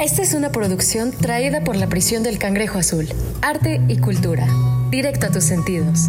[0.00, 3.06] Esta es una producción traída por la prisión del Cangrejo Azul.
[3.42, 4.46] Arte y cultura.
[4.90, 6.08] Directo a tus sentidos.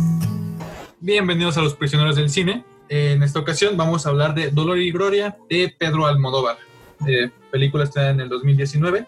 [1.00, 2.64] Bienvenidos a los prisioneros del cine.
[2.90, 6.58] En esta ocasión vamos a hablar de Dolor y Gloria de Pedro Almodóvar.
[7.08, 9.08] Eh, película está en el 2019.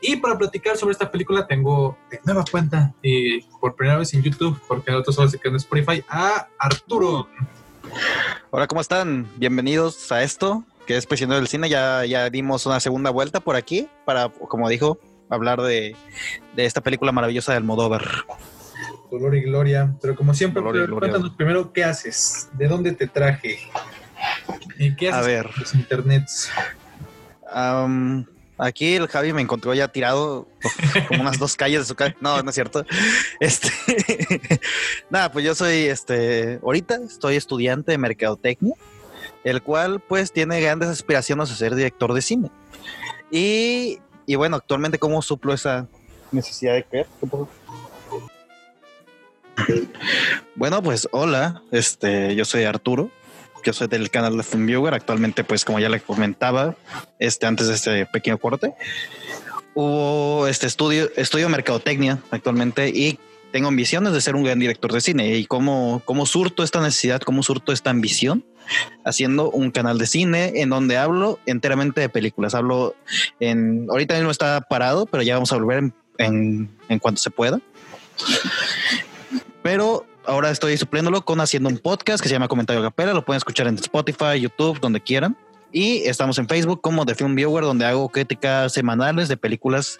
[0.00, 4.22] Y para platicar sobre esta película tengo de nueva cuenta y por primera vez en
[4.22, 7.28] YouTube, porque en otros solo se quedó en Spotify, a Arturo.
[8.50, 9.28] Hola, ¿cómo están?
[9.36, 11.68] Bienvenidos a esto, que es Prisionero del Cine.
[11.68, 14.98] Ya, ya dimos una segunda vuelta por aquí para, como dijo,
[15.28, 15.96] hablar de,
[16.54, 18.04] de esta película maravillosa de Almodóvar.
[19.10, 19.94] Dolor y Gloria.
[20.00, 21.10] Pero como siempre, Dolor y pero Gloria.
[21.12, 23.58] cuéntanos primero qué haces, de dónde te traje
[24.78, 25.46] y qué A haces ver.
[25.54, 26.50] en los internets.
[27.52, 28.26] Am,
[28.58, 30.48] aquí el Javi me encontró ya tirado
[31.08, 32.14] como unas dos calles de su casa.
[32.20, 32.84] No, no es cierto.
[33.40, 33.70] Este,
[35.10, 38.74] nada, pues yo soy, este, ahorita estoy estudiante de mercadotecnia,
[39.44, 42.50] el cual pues tiene grandes aspiraciones a ser director de cine.
[43.30, 45.86] Y, y bueno, actualmente cómo suplo esa
[46.32, 47.06] necesidad de creer.
[50.56, 53.10] Bueno, pues hola, este, yo soy Arturo,
[53.64, 56.76] yo soy del canal de Filmviewer, actualmente pues como ya le comentaba,
[57.18, 58.74] este, antes de este pequeño corte,
[59.74, 63.18] hubo este estudio, estudio mercadotecnia actualmente y
[63.52, 67.20] tengo ambiciones de ser un gran director de cine y cómo, cómo surto esta necesidad,
[67.20, 68.44] cómo surto esta ambición
[69.04, 72.54] haciendo un canal de cine en donde hablo enteramente de películas.
[72.54, 72.94] Hablo
[73.40, 77.60] en, ahorita mismo está parado, pero ya vamos a volver en, en, cuanto se pueda.
[79.62, 83.12] Pero ahora estoy supliéndolo con haciendo un podcast que se llama Comentario Capela.
[83.12, 85.36] Lo pueden escuchar en Spotify, YouTube, donde quieran.
[85.72, 89.98] Y estamos en Facebook como The Film Viewer, donde hago críticas semanales de películas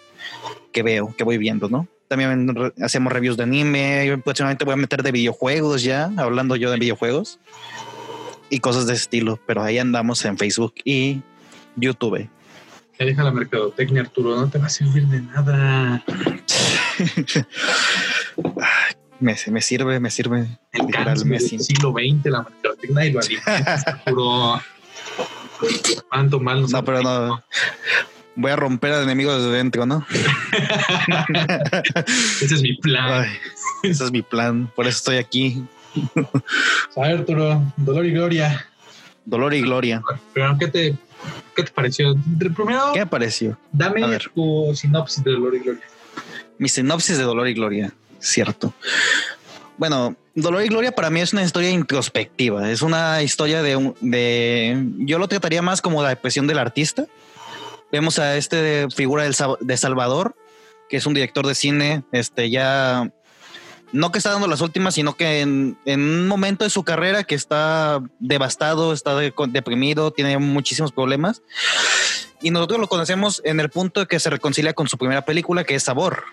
[0.71, 1.87] que veo, que voy viendo, ¿no?
[2.07, 4.05] También hacemos reviews de anime.
[4.07, 7.39] Yo próximamente voy a meter de videojuegos ya, hablando yo de videojuegos
[8.55, 9.37] y cosas de ese estilo.
[9.45, 11.21] Pero ahí andamos en Facebook y
[11.75, 12.29] YouTube.
[12.97, 16.01] Ya deja la mercadotecnia, Arturo, no te va a servir de nada.
[19.19, 20.47] me, me sirve, me sirve.
[20.71, 23.19] El cáncer del siglo XX, la mercadotecnia y lo
[23.85, 24.61] Arturo.
[26.09, 27.43] Cuánto mal nos No, pero no.
[28.37, 30.05] Voy a romper al enemigo desde dentro, ¿no?
[32.41, 33.23] Ese es mi plan.
[33.23, 33.29] Ay,
[33.83, 34.69] ese es mi plan.
[34.75, 35.63] Por eso estoy aquí.
[36.95, 38.65] A ver, Arturo, Dolor y Gloria.
[39.25, 40.01] Dolor y gloria.
[40.59, 40.95] ¿qué te,
[41.55, 42.15] qué te pareció?
[42.37, 43.57] Primero, ¿Qué me pareció?
[43.71, 44.29] dame A ver.
[44.35, 45.83] tu sinopsis de Dolor y Gloria.
[46.59, 47.91] Mi sinopsis de Dolor y Gloria.
[48.19, 48.73] Cierto.
[49.77, 52.69] Bueno, Dolor y Gloria para mí es una historia introspectiva.
[52.71, 57.05] Es una historia de, un- de yo lo trataría más como la depresión del artista.
[57.91, 60.35] Vemos a este figura del, de Salvador,
[60.89, 63.11] que es un director de cine, este ya
[63.91, 67.35] no que está dando las últimas, sino que en, un momento de su carrera que
[67.35, 71.41] está devastado, está de- deprimido, tiene muchísimos problemas.
[72.41, 75.63] Y nosotros lo conocemos en el punto de que se reconcilia con su primera película,
[75.63, 76.23] que es Sabor.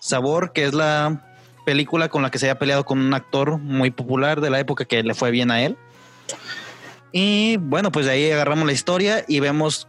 [0.00, 1.24] Sabor, que es la
[1.64, 4.84] película con la que se había peleado con un actor muy popular de la época
[4.84, 5.76] que le fue bien a él.
[7.12, 9.88] Y bueno, pues de ahí agarramos la historia y vemos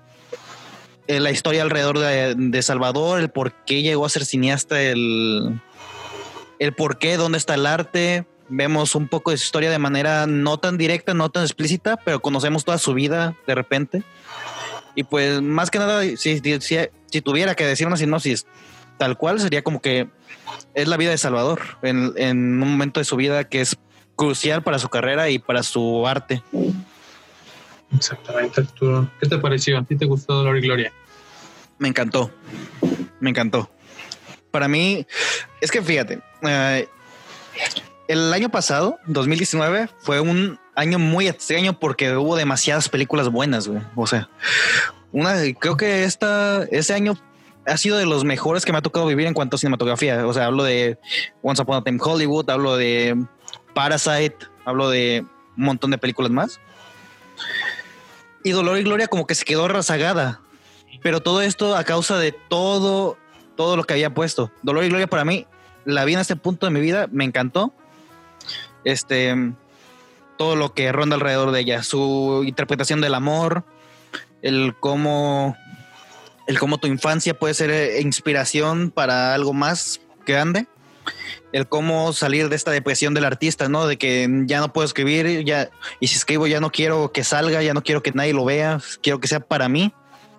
[1.08, 5.62] eh, la historia alrededor de, de Salvador, el por qué llegó a ser cineasta, el,
[6.59, 8.25] el por qué, dónde está el arte.
[8.50, 12.20] Vemos un poco de su historia de manera no tan directa, no tan explícita, pero
[12.20, 14.03] conocemos toda su vida de repente.
[14.96, 18.46] Y pues más que nada, si, si, si tuviera que decir una sinopsis
[18.97, 20.09] tal cual, sería como que
[20.74, 23.78] es la vida de Salvador en, en un momento de su vida que es
[24.16, 26.44] crucial para su carrera y para su arte.
[27.96, 29.09] Exactamente, Arturo.
[29.20, 29.78] ¿Qué te pareció?
[29.78, 30.91] ¿A ti te gustó Dolor y Gloria?
[31.78, 32.30] Me encantó.
[33.20, 33.72] Me encantó.
[34.52, 35.08] Para mí,
[35.62, 36.88] es que fíjate, eh,
[38.08, 43.82] el año pasado, 2019, fue un año muy extraño porque hubo demasiadas películas buenas, güey.
[43.96, 44.30] O sea,
[45.12, 47.18] una, creo que esta, ese año
[47.66, 50.26] ha sido de los mejores que me ha tocado vivir en cuanto a cinematografía.
[50.26, 50.98] O sea, hablo de
[51.42, 53.16] Once Upon a Time Hollywood, hablo de
[53.74, 55.26] Parasite, hablo de
[55.58, 56.60] un montón de películas más.
[58.44, 60.42] Y Dolor y Gloria como que se quedó rezagada.
[61.02, 63.18] Pero todo esto a causa de todo,
[63.56, 64.52] todo lo que había puesto.
[64.64, 65.46] Dolor y Gloria para mí,
[65.90, 67.74] la vi en este punto de mi vida, me encantó.
[68.84, 69.36] Este,
[70.38, 73.66] todo lo que ronda alrededor de ella, su interpretación del amor,
[74.41, 75.58] el cómo,
[76.47, 80.68] el cómo tu infancia puede ser eh, inspiración para algo más grande,
[81.52, 83.85] el cómo salir de esta depresión del artista, ¿no?
[83.85, 87.62] De que ya no puedo escribir, ya, y si escribo ya no quiero que salga,
[87.62, 89.94] ya no quiero que nadie lo vea, quiero que sea para mí.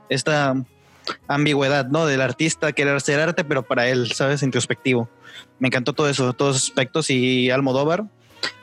[0.08, 0.54] Esta
[1.28, 2.06] ambigüedad, ¿no?
[2.06, 4.42] Del artista querer hacer arte, pero para él, ¿sabes?
[4.42, 5.08] Introspectivo.
[5.58, 8.04] Me encantó todo eso, todos esos aspectos y Almodóvar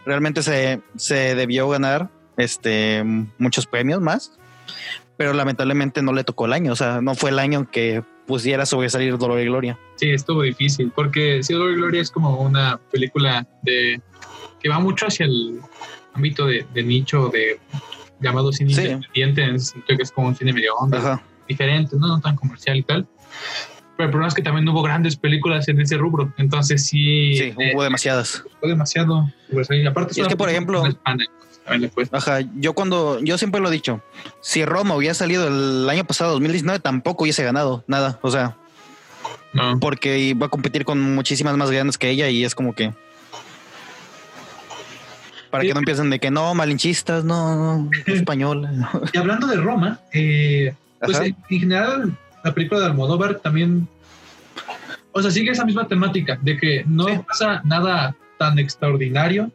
[0.06, 3.04] realmente se, se debió ganar este,
[3.38, 4.32] muchos premios más.
[5.18, 8.66] pero lamentablemente no le tocó el año, o sea, no fue el año que pusiera
[8.66, 9.80] sobresalir Dolor y Gloria.
[9.96, 14.00] Sí, estuvo difícil, porque sí, Dolor y Gloria es como una película de
[14.60, 15.60] que va mucho hacia el
[16.14, 17.60] ámbito de, de nicho de
[18.20, 18.82] llamado cine Sí.
[18.82, 21.22] independiente, en ese sentido que es como un cine medio onda, Ajá.
[21.48, 22.08] Diferente, ¿no?
[22.08, 23.08] no tan comercial y tal.
[23.98, 27.54] Pero el problema es que también hubo grandes películas en ese rubro, entonces sí, Sí,
[27.58, 28.44] eh, hubo demasiadas.
[28.60, 29.88] fue demasiado sobresalir.
[29.88, 30.84] Aparte, Y es que, por ejemplo-.
[32.14, 34.02] Ajá, yo cuando, yo siempre lo he dicho,
[34.40, 38.56] si Roma hubiera salido el año pasado, 2019, tampoco hubiese ganado nada, o sea,
[39.54, 39.80] No.
[39.80, 42.94] porque iba a competir con muchísimas más grandes que ella y es como que...
[45.50, 45.70] Para Sí.
[45.70, 48.68] que no empiecen de que no, malinchistas, no, no, español.
[49.14, 53.88] Y hablando de Roma, eh, pues en en general la película de Almodóvar también,
[55.12, 57.20] o sea, sigue esa misma temática de que no Sí.
[57.28, 59.52] pasa nada tan extraordinario,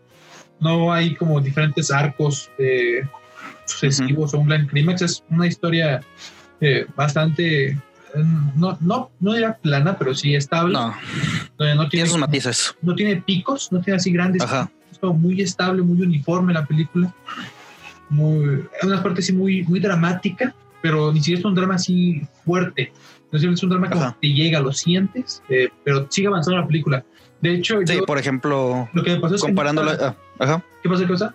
[0.61, 3.03] no hay como diferentes arcos eh,
[3.67, 6.03] sucesivos o un gran clímax, es una historia
[6.61, 7.79] eh, bastante, eh,
[8.57, 10.95] no, no, no diría plana, pero sí estable, No,
[11.57, 12.77] donde no tiene tiene, sus matices.
[12.83, 14.71] no tiene picos, no tiene así grandes Ajá.
[14.91, 17.13] es como muy estable, muy uniforme la película.
[18.11, 18.45] Muy,
[18.83, 22.93] en unas partes sí muy, muy dramática, pero ni siquiera es un drama así fuerte.
[23.25, 24.17] Entonces es un drama Ajá.
[24.21, 27.05] que te llega, lo sientes, eh, pero sigue avanzando la película.
[27.41, 29.97] De hecho, Sí, yo- por ejemplo, lo que me pasó es que- comparándola...
[30.01, 30.65] ah, ajá.
[30.83, 31.35] ¿Qué pasa, cosa?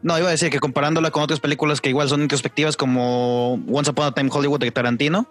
[0.00, 3.90] No, iba a decir que comparándola con otras películas que igual son introspectivas como Once
[3.90, 5.28] Upon a Time Hollywood de Tarantino,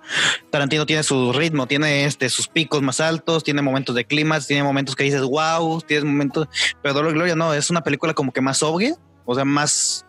[0.50, 4.64] Tarantino tiene su ritmo, tiene este sus picos más altos, tiene momentos de clímax, tiene
[4.64, 6.50] momentos que dices wow, tiene momentos,
[6.82, 8.96] pero Dolor y Gloria no, es una película como que más sobria,
[9.26, 10.06] o sea, más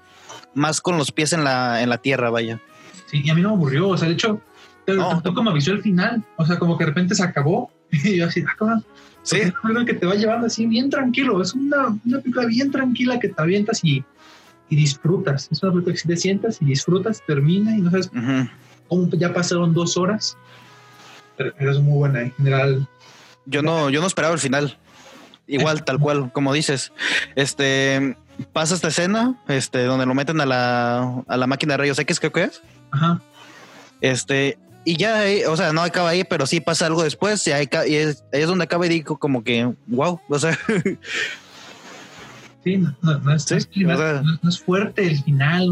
[0.55, 2.61] más con los pies en la en la tierra, vaya.
[3.11, 3.89] Sí, y a mí no me aburrió.
[3.89, 4.41] O sea, de hecho,
[4.87, 5.09] No.
[5.09, 6.23] tampoco me avisó el final.
[6.37, 7.71] O sea, como que de repente se acabó.
[8.05, 8.85] Y yo así, ah, cabrón.
[9.23, 9.39] Sí.
[9.39, 11.41] Es algo que te va llevando así bien tranquilo.
[11.43, 14.05] Es una, una película bien tranquila que te avientas y,
[14.71, 15.49] y disfrutas.
[15.51, 18.11] Es una película que si te sientas y disfrutas, termina y no sabes
[18.89, 20.37] cómo ya pasaron dos horas.
[21.37, 22.89] Pero, pero es muy buena en general.
[23.47, 24.77] Yo no yo no esperaba el final.
[25.47, 26.93] Igual tal cual, como dices.
[27.35, 28.17] Este
[28.53, 32.21] pasa esta escena, este donde lo meten a la a la máquina de rayos X,
[32.21, 32.63] creo que es.
[32.91, 33.21] Ajá.
[34.01, 37.47] Este, y ya, o sea, no acaba ahí, pero sí pasa algo después.
[37.47, 40.57] Y ahí, y es, ahí es donde acaba y digo, como que, wow, o sea,
[42.65, 45.69] Sí, no, no, no es, Sí, no fuerte el final.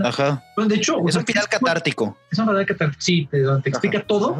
[0.00, 0.44] Ajá.
[0.56, 2.16] Bueno, de hecho, Es sea, un final catártico.
[2.30, 3.00] Es una final catártico.
[3.00, 4.36] Sí, te, explica todo,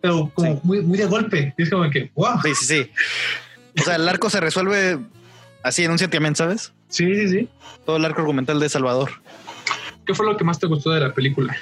[0.00, 0.60] pero como Sí.
[0.62, 1.54] muy, muy de golpe.
[1.58, 2.40] Es como que, wow.
[2.42, 2.90] Sí, sí, sí.
[3.78, 4.98] O sea, el arco se resuelve
[5.62, 6.72] así en un sentimiento, ¿sabes?
[6.88, 7.48] Sí, sí, sí.
[7.84, 9.10] Todo el arco argumental de Salvador.
[10.10, 11.56] ¿Qué fue lo que más te gustó de la película?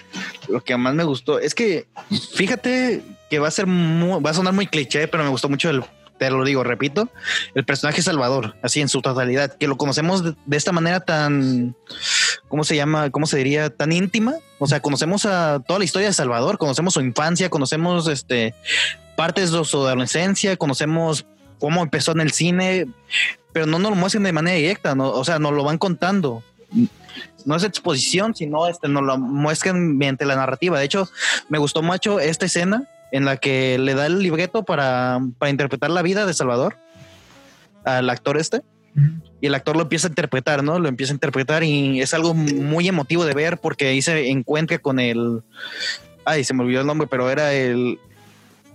[0.48, 1.86] Lo que más me gustó es que,
[2.32, 5.68] fíjate que va a ser muy- va a sonar muy cliché, pero me gustó mucho
[5.68, 5.84] el,
[6.18, 7.10] te lo digo, repito,
[7.54, 11.76] el personaje Salvador, así en su totalidad, que lo conocemos de, esta manera tan,
[12.48, 13.10] ¿cómo se llama?
[13.10, 13.68] ¿Cómo se diría?
[13.68, 14.36] Tan íntima.
[14.58, 18.54] O sea, conocemos a toda la historia de Salvador, conocemos su infancia, conocemos este
[19.14, 21.26] partes de su adolescencia, conocemos
[21.58, 22.86] cómo empezó en el cine,
[23.52, 26.42] pero no nos lo muestran de manera directa, o sea, nos lo van contando.
[27.48, 30.78] No es exposición, sino este, nos lo muestran mediante la narrativa.
[30.78, 31.08] De hecho,
[31.48, 35.90] me gustó mucho esta escena en la que le da el libreto para, para interpretar
[35.90, 36.76] la vida de Salvador
[37.84, 38.62] al actor este
[39.40, 40.78] y el actor lo empieza a interpretar, ¿no?
[40.78, 44.78] Lo empieza a interpretar y es algo muy emotivo de ver porque ahí se encuentra
[44.78, 45.42] con el,
[46.24, 47.98] ay, se me olvidó el nombre, pero era el,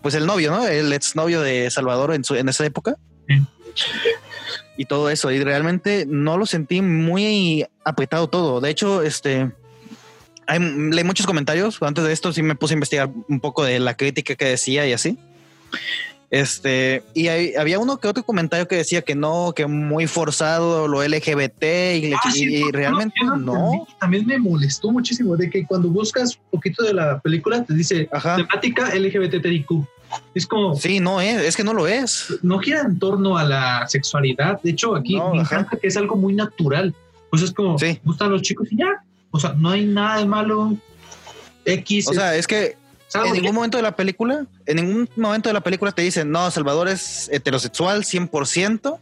[0.02, 0.66] pues el novio, ¿no?
[0.66, 2.96] El exnovio de Salvador en, su, en esa época.
[4.78, 8.60] Y todo eso, y realmente no lo sentí muy apretado todo.
[8.60, 9.52] De hecho, este,
[10.48, 11.78] hay, leí muchos comentarios.
[11.82, 14.88] Antes de esto sí me puse a investigar un poco de la crítica que decía
[14.88, 15.18] y así.
[16.32, 20.88] Este, y hay- había uno que otro comentario que decía que no, que muy forzado
[20.88, 21.64] lo LGBT
[21.96, 23.86] y, Ah, sí, y realmente no.
[24.00, 28.10] También me molestó muchísimo de que cuando buscas un poquito de la película te dice
[28.12, 28.38] Ajá.
[28.38, 29.70] temática LGBTIQ.
[30.36, 32.28] Es como, Sí, no es, es que no lo es.
[32.42, 34.60] no gira en torno a la sexualidad.
[34.62, 35.56] De hecho, aquí No, me ajá.
[35.60, 36.94] encanta que es algo muy natural.
[37.30, 38.00] Pues es como, Sí.
[38.04, 39.04] gustan los chicos y ya.
[39.32, 40.76] O sea, no hay nada de malo.
[41.66, 42.08] X.
[42.10, 42.78] O sea, es que
[43.16, 43.34] en bien.
[43.36, 46.88] ningún momento de la película, en ningún momento de la película te dicen, no, Salvador
[46.88, 48.98] es heterosexual 100%.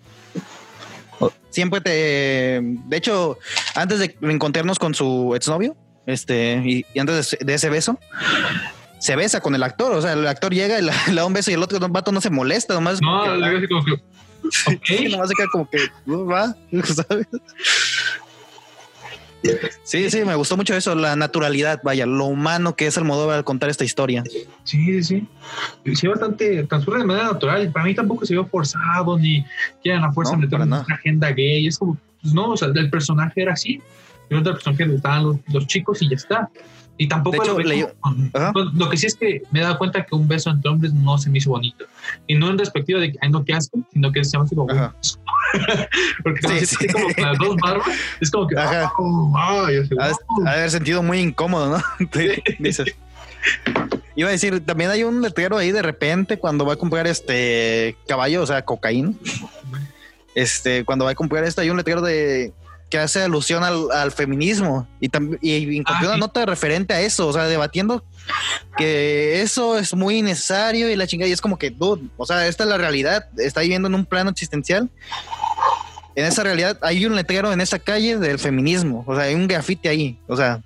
[1.20, 2.62] O- Siempre te...
[2.62, 3.38] De hecho,
[3.76, 5.76] antes de encontrarnos con su exnovio,
[6.06, 7.98] este, y, y antes de, de ese beso,
[9.02, 9.92] se besa con el actor.
[9.94, 12.22] O sea, el actor llega y le da un beso y el otro vato no
[12.22, 13.00] se molesta, nomás...
[13.00, 13.92] como No, que- le digo así como que,
[14.86, 15.12] Sí, ok.
[15.12, 15.78] nomás se queda como que
[16.08, 16.56] "Uh, va,
[17.08, 17.28] ¿sabes?
[19.84, 23.44] Sí, sí, me gustó mucho eso, la naturalidad, vaya, lo humano que es Almodóvar al
[23.44, 24.24] contar esta historia.
[24.66, 25.28] Sí, sí, sí.
[25.96, 27.72] Sí, bastante, transcurre de manera natural.
[27.72, 29.44] Para mí tampoco se vio forzado ni
[29.82, 31.66] quieren a fuerza No, meter una agenda gay.
[31.66, 33.82] Es como, pues no, o sea, el personaje era así.
[34.30, 36.50] El personaje le gustaban los, los chicos y ya está.
[36.98, 39.78] Y tampoco De hecho, lo, con- con- lo que sí es que me he dado
[39.80, 41.86] cuenta que un beso entre hombres no se me hizo bonito.
[42.28, 44.56] Y no en respectiva de que, ay, no, qué asco, sino que se llama así
[44.56, 44.68] como,
[46.24, 46.88] porque Sí, sí.
[46.88, 47.88] como con las dos barbas,
[48.20, 48.92] es como que, Ajá.
[48.98, 50.42] "Oh, ay", así, Ha de- "Oh".
[50.46, 52.08] ha de haber sentido muy incómodo, ¿no?
[52.12, 52.94] Te dices.
[54.16, 57.96] Iba a decir, también hay un letrero ahí de repente cuando va a comprar este
[58.08, 59.14] caballo, o sea, cocaína.
[60.36, 62.54] Este, cuando va a comprar esto, hay un letrero de
[62.92, 66.20] que hace alusión al, al feminismo y también y encontré Ah, una sí.
[66.20, 68.04] nota referente a eso, o sea, debatiendo
[68.78, 72.46] que eso es muy innecesario y la chingada, y es como que, dude, o sea,
[72.48, 74.90] esta es la realidad, está viviendo en un plano existencial.
[76.16, 79.48] En esa realidad hay un letrero en esa calle del feminismo, o sea, hay un
[79.48, 80.62] grafite ahí, o sea,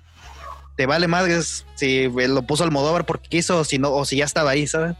[0.76, 4.24] te vale madres si lo puso Almodóvar porque quiso o si no, o si ya
[4.24, 4.96] estaba ahí, ¿sabes?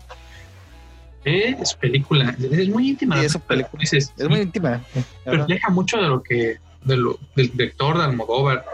[1.24, 3.18] Es película, es muy íntima.
[3.18, 3.82] Sí, es película.
[3.82, 4.80] Es muy íntima.
[5.24, 8.64] refleja mucho de lo que de lo, del director de Almodóvar,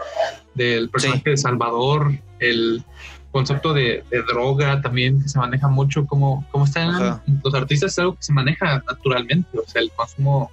[0.53, 2.83] del personaje de Salvador, el
[3.31, 7.23] concepto de, de droga también que se maneja mucho, como, como están Ajá.
[7.43, 10.51] los artistas, es algo que se maneja naturalmente, o sea, el consumo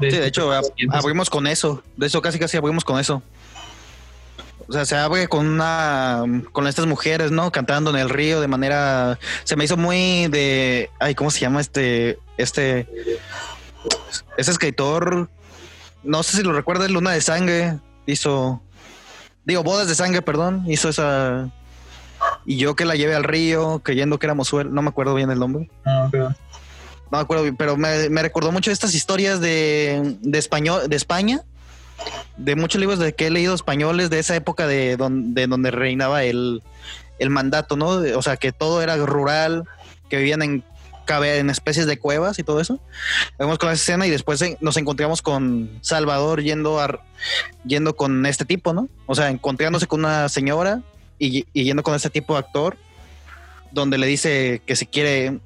[0.00, 1.82] de, Sí, de hecho, ab- abrimos con eso.
[1.96, 3.22] De hecho, casi casi abrimos con eso.
[4.66, 7.50] O sea, se abre con una con estas mujeres, ¿no?
[7.52, 9.18] Cantando en el río de manera.
[9.44, 10.90] Se me hizo muy de.
[11.00, 12.18] Ay, ¿cómo se llama este.
[12.38, 12.86] Este.
[14.36, 15.28] Ese escritor.
[16.08, 17.78] No sé si lo recuerdas, Luna de Sangre.
[18.06, 18.62] Hizo.
[19.44, 20.64] Digo, Bodas de Sangre, perdón.
[20.66, 21.50] Hizo esa.
[22.46, 24.72] Y yo que la llevé al río, creyendo que era Mozuel.
[24.72, 25.70] No me acuerdo bien el nombre.
[25.84, 26.34] Ah, No
[27.10, 31.42] me acuerdo bien, pero me, me recordó mucho estas historias de, de español, de España,
[32.36, 35.70] de muchos libros de que he leído españoles de esa época de, don- de donde
[35.70, 36.62] reinaba el,
[37.18, 37.88] el mandato, ¿no?
[38.16, 39.64] O sea, que todo era rural,
[40.08, 40.64] que vivían en,
[41.08, 42.78] cabe- en especies de cuevas y todo eso.
[43.38, 47.00] Vemos con esa escena y después eh, nos encontramos con Salvador yendo a,
[47.64, 48.88] yendo con este tipo, ¿no?
[49.06, 50.82] O sea, encontrándose con una señora
[51.18, 52.76] y, y yendo con este tipo de actor,
[53.72, 55.38] donde le dice que si quiere,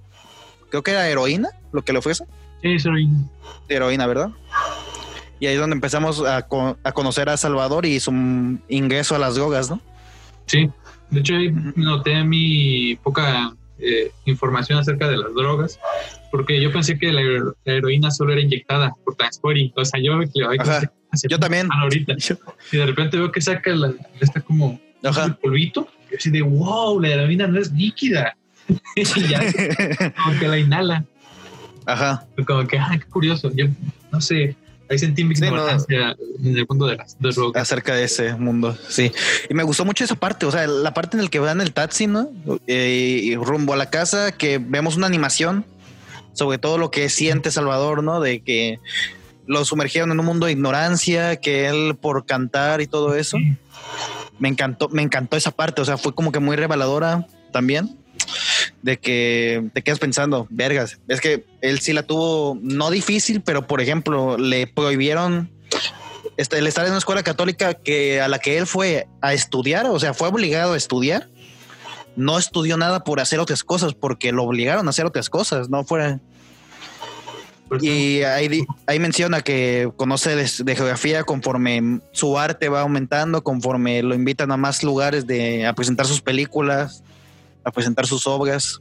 [0.70, 2.24] creo que era heroína, lo que le ofrece
[2.62, 3.08] Sí, soy
[3.68, 4.30] de heroína, ¿verdad?
[5.40, 6.36] Y ahí es donde empezamos a,
[6.84, 8.12] a conocer a Salvador y su
[8.68, 9.80] ingreso a las drogas, ¿no?
[10.46, 10.70] Sí,
[11.10, 13.52] de hecho ahí noté mi poca
[13.82, 15.78] eh, información acerca de las drogas,
[16.30, 20.00] porque yo pensé que la, hero- la heroína solo era inyectada por Transpori, o sea,
[20.00, 20.14] yo
[20.58, 20.90] Ajá,
[21.28, 21.68] yo también.
[21.70, 22.14] ahorita,
[22.72, 25.24] y de repente veo que saca la, está como Ajá.
[25.26, 28.36] el polvito, y así de wow, la heroína no es líquida,
[28.96, 29.40] y ya
[30.16, 31.04] como que la inhala,
[31.86, 32.24] Ajá.
[32.46, 33.66] como que, ah, qué curioso, yo
[34.12, 34.56] no sé,
[34.92, 35.48] ahí sentí mi Sí, no.
[35.48, 39.10] ignorancia en el mundo de las de acerca de ese mundo, sí.
[39.50, 41.72] Y me gustó mucho esa parte, o sea, la parte en la que van el
[41.72, 42.30] taxi, ¿no?
[42.66, 45.64] Eh, y rumbo a la casa, que vemos una animación
[46.34, 48.20] sobre todo lo que siente Salvador, ¿no?
[48.20, 48.80] De que
[49.46, 53.36] lo sumergieron en un mundo de ignorancia, que él por cantar y todo eso.
[54.38, 57.98] Me encantó, me encantó esa parte, o sea, fue como que muy reveladora también.
[58.82, 63.66] De que te quedas pensando, vergas, es que él sí la tuvo no difícil, pero
[63.66, 65.50] por ejemplo, le prohibieron
[66.36, 69.86] este, el estar en una escuela católica que a la que él fue a estudiar,
[69.86, 71.28] o sea, fue obligado a estudiar.
[72.16, 75.84] No estudió nada por hacer otras cosas, porque lo obligaron a hacer otras cosas, no
[75.84, 76.20] fuera.
[77.68, 78.66] Pues, Y ahí,
[78.98, 84.58] menciona que conoce de, de geografía conforme su arte va aumentando, conforme lo invitan a
[84.58, 87.02] más lugares de, a presentar sus películas,
[87.64, 88.80] a presentar sus obras.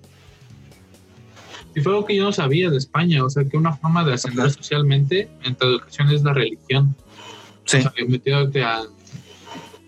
[1.76, 4.14] Y fue algo que yo no sabía de España, o sea, que una forma de
[4.14, 4.54] ascender Ajá.
[4.54, 6.96] socialmente en tu educación es la religión.
[7.66, 8.82] Sí, O sea, metiéndote a,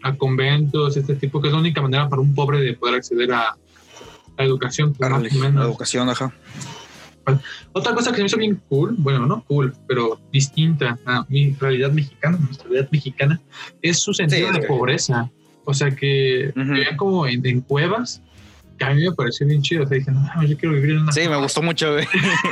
[0.03, 3.33] a conventos, este tipo, que es la única manera para un pobre de poder acceder
[3.33, 3.57] a
[4.37, 4.93] la educación.
[4.93, 5.65] pues, la más o religión, la menos.
[5.65, 6.33] educación, ajá.
[7.71, 11.53] Otra cosa que se me hizo bien cool, bueno, no cool, pero distinta a mi
[11.53, 13.41] realidad mexicana, nuestra realidad mexicana,
[13.81, 15.31] es su sentido Sí, de pobreza.
[15.65, 16.65] O sea, que Ujú.
[16.73, 18.21] vivían como en, en cuevas,
[18.77, 19.83] que a mí me pareció bien chido.
[19.83, 22.05] O sea, dije, no mames, yo quiero vivir en una Sí, me gustó mucho, güey.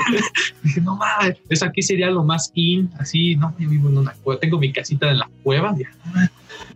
[0.63, 4.13] Dije, no mames, eso aquí sería lo más in, así, no, yo vivo en una
[4.24, 5.75] cueva, tengo mi casita en la cueva.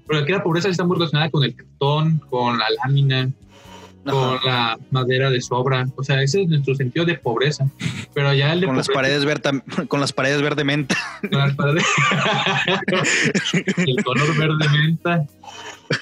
[0.08, 3.30] Pero aquí la pobreza está muy relacionada con el cartón, con la lámina,
[4.04, 5.86] con la madera de sobra.
[5.96, 7.68] O sea, ese es nuestro sentido de pobreza.
[8.14, 10.96] Pero allá el de Con las paredes verde, con las paredes verde menta.
[11.22, 11.84] con las paredes-
[13.78, 15.26] el color verde menta.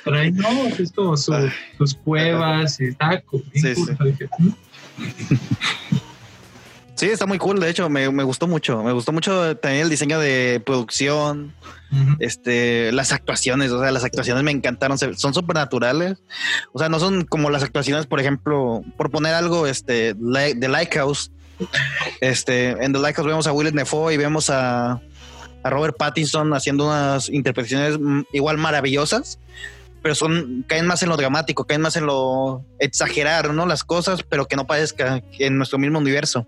[0.03, 1.33] Pero ahí no, es como su-
[1.77, 3.97] sus cuevas y está co- bien Sí, cool.
[3.97, 4.05] sí.
[4.05, 4.49] Dije, "Mm".
[6.95, 8.83] Sí, está muy cool, de hecho, me, me gustó mucho.
[8.83, 11.53] Me gustó mucho también el diseño de producción,
[12.19, 16.19] este, las actuaciones, o sea, las actuaciones me encantaron, son súper naturales.
[16.71, 21.31] O sea, no son como las actuaciones, por ejemplo, por poner algo, este, de Lighthouse.
[22.21, 25.01] Este, en The Lighthouse vemos a Willem Dafoe y vemos a,
[25.63, 29.39] a Robert Pattinson haciendo unas interpretaciones mm, igual maravillosas,
[30.01, 33.65] pero son, caen más en lo dramático, caen más en lo exagerar, ¿no?
[33.65, 36.47] Las cosas, pero que no parezca en nuestro mismo universo.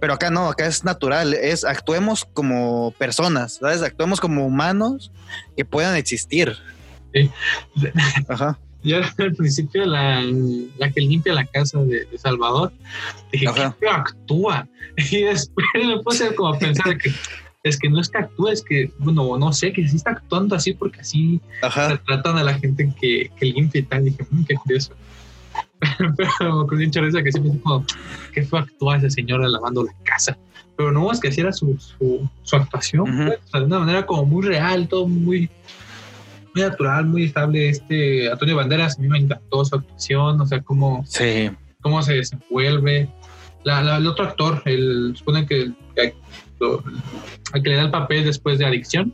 [0.00, 3.82] Pero acá no, acá es natural, es actuemos como personas, ¿sabes?
[3.82, 5.10] Actuemos como humanos
[5.56, 6.56] que puedan existir.
[7.12, 7.30] Sí.
[8.28, 8.58] Ajá.
[8.82, 10.22] Yo al principio la,
[10.78, 12.72] la que limpia la casa de, de Salvador,
[13.32, 13.76] dije, Ajá.
[13.80, 14.66] ¿qué actúa?
[15.10, 17.12] Y después me puse como a pensar que
[17.68, 20.54] es que no es que actúa, es que, bueno, no sé, que sí está actuando
[20.56, 21.88] así porque así Ajá.
[21.88, 24.04] retratan a la gente que, que limpia y tal.
[24.04, 24.92] dije, mmm, qué curioso.
[26.16, 27.84] Pero con mucha risa que siempre como,
[28.32, 30.36] ¿qué fue actuar esa señora lavando la casa?
[30.76, 33.80] Pero no, es que así era su, su, su actuación, pues, o sea, de una
[33.80, 35.50] manera como muy real, todo muy,
[36.54, 37.68] muy natural, muy estable.
[37.68, 41.50] Este Antonio Banderas, a mí me encantó su actuación, o sea, cómo, Sí.
[41.80, 43.08] cómo se desenvuelve.
[43.64, 46.14] La, la- el otro actor, el, supone que, que-
[46.60, 46.82] lo-
[47.52, 49.12] al que le da el papel después de Adicción,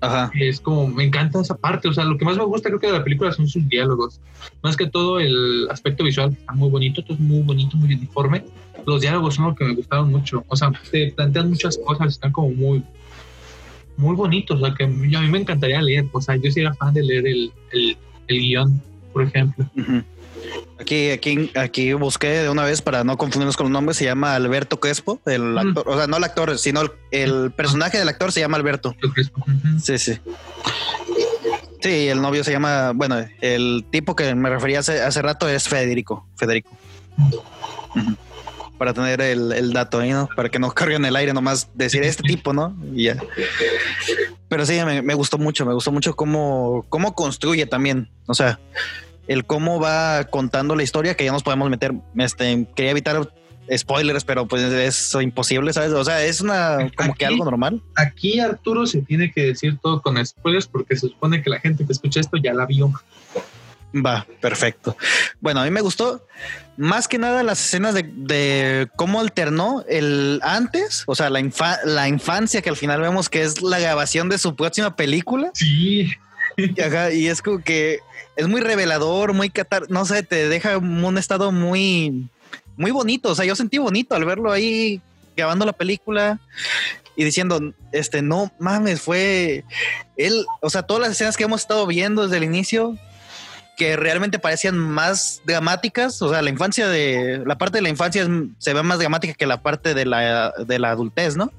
[0.00, 0.30] Ajá.
[0.38, 2.88] es como, me encanta esa parte, o sea, lo que más me gusta creo que
[2.88, 4.20] de la película son sus diálogos,
[4.62, 8.44] más que todo el aspecto visual, está muy bonito, todo es muy bonito, muy uniforme,
[8.86, 12.32] los diálogos son lo que me gustaron mucho, o sea, te plantean muchas cosas, están
[12.32, 12.82] como muy,
[13.96, 16.74] muy bonitos, o sea, que a mí me encantaría leer, o sea, yo sí era
[16.74, 17.96] fan de leer el, el,
[18.28, 19.64] el guion, por ejemplo.
[19.76, 20.02] Ujú.
[20.80, 23.96] Aquí, aquí, aquí busqué de una vez para no confundirnos con los nombres.
[23.96, 25.58] Se llama Alberto Crespo, el Mm.
[25.58, 28.94] actor, o sea, no el actor, sino el, el personaje del actor se llama Alberto.
[29.82, 30.18] Sí, sí.
[31.80, 35.68] Sí, el novio se llama, bueno, el tipo que me refería hace, hace rato es
[35.68, 36.26] Federico.
[36.36, 36.70] Federico.
[38.78, 40.28] Para tener el, el dato ahí, ¿no?
[40.34, 42.76] Para que no carguen el aire, nomás decir este tipo, ¿no?
[42.94, 43.16] Y ya.
[44.48, 48.08] Pero sí, me, me gustó mucho, me gustó mucho cómo, cómo construye también.
[48.26, 48.58] O sea,
[49.28, 51.92] el cómo va contando la historia, que ya nos podemos meter.
[52.16, 53.32] Este, quería evitar
[53.74, 55.92] spoilers, pero pues es imposible, ¿sabes?
[55.92, 57.80] O sea, es una como que algo normal.
[57.96, 61.86] Aquí Arturo se tiene que decir todo con spoilers porque se supone que la gente
[61.86, 62.92] que escucha esto ya la vio.
[63.94, 64.96] Va, perfecto.
[65.40, 66.26] Bueno, a mí me gustó
[66.78, 71.78] más que nada las escenas de, de cómo alternó el antes, o sea, la, infa-
[71.84, 75.50] la infancia que al final vemos que es la grabación de su próxima película.
[75.52, 76.10] Sí,
[77.12, 78.00] Y, es como que
[78.36, 82.28] es muy revelador, muy catar, no sé, te deja un estado muy,
[82.76, 83.30] muy bonito.
[83.30, 85.00] O sea, yo sentí bonito al verlo ahí
[85.36, 86.40] grabando la película
[87.16, 87.60] y diciendo,
[87.92, 89.64] este, no mames, fue
[90.16, 92.96] él, o sea, todas las escenas que hemos estado viendo desde el inicio
[93.76, 98.28] que realmente parecían más dramáticas, o sea, la infancia de la parte de la infancia
[98.58, 101.50] se ve más dramática que la parte de la, de la adultez, ¿no?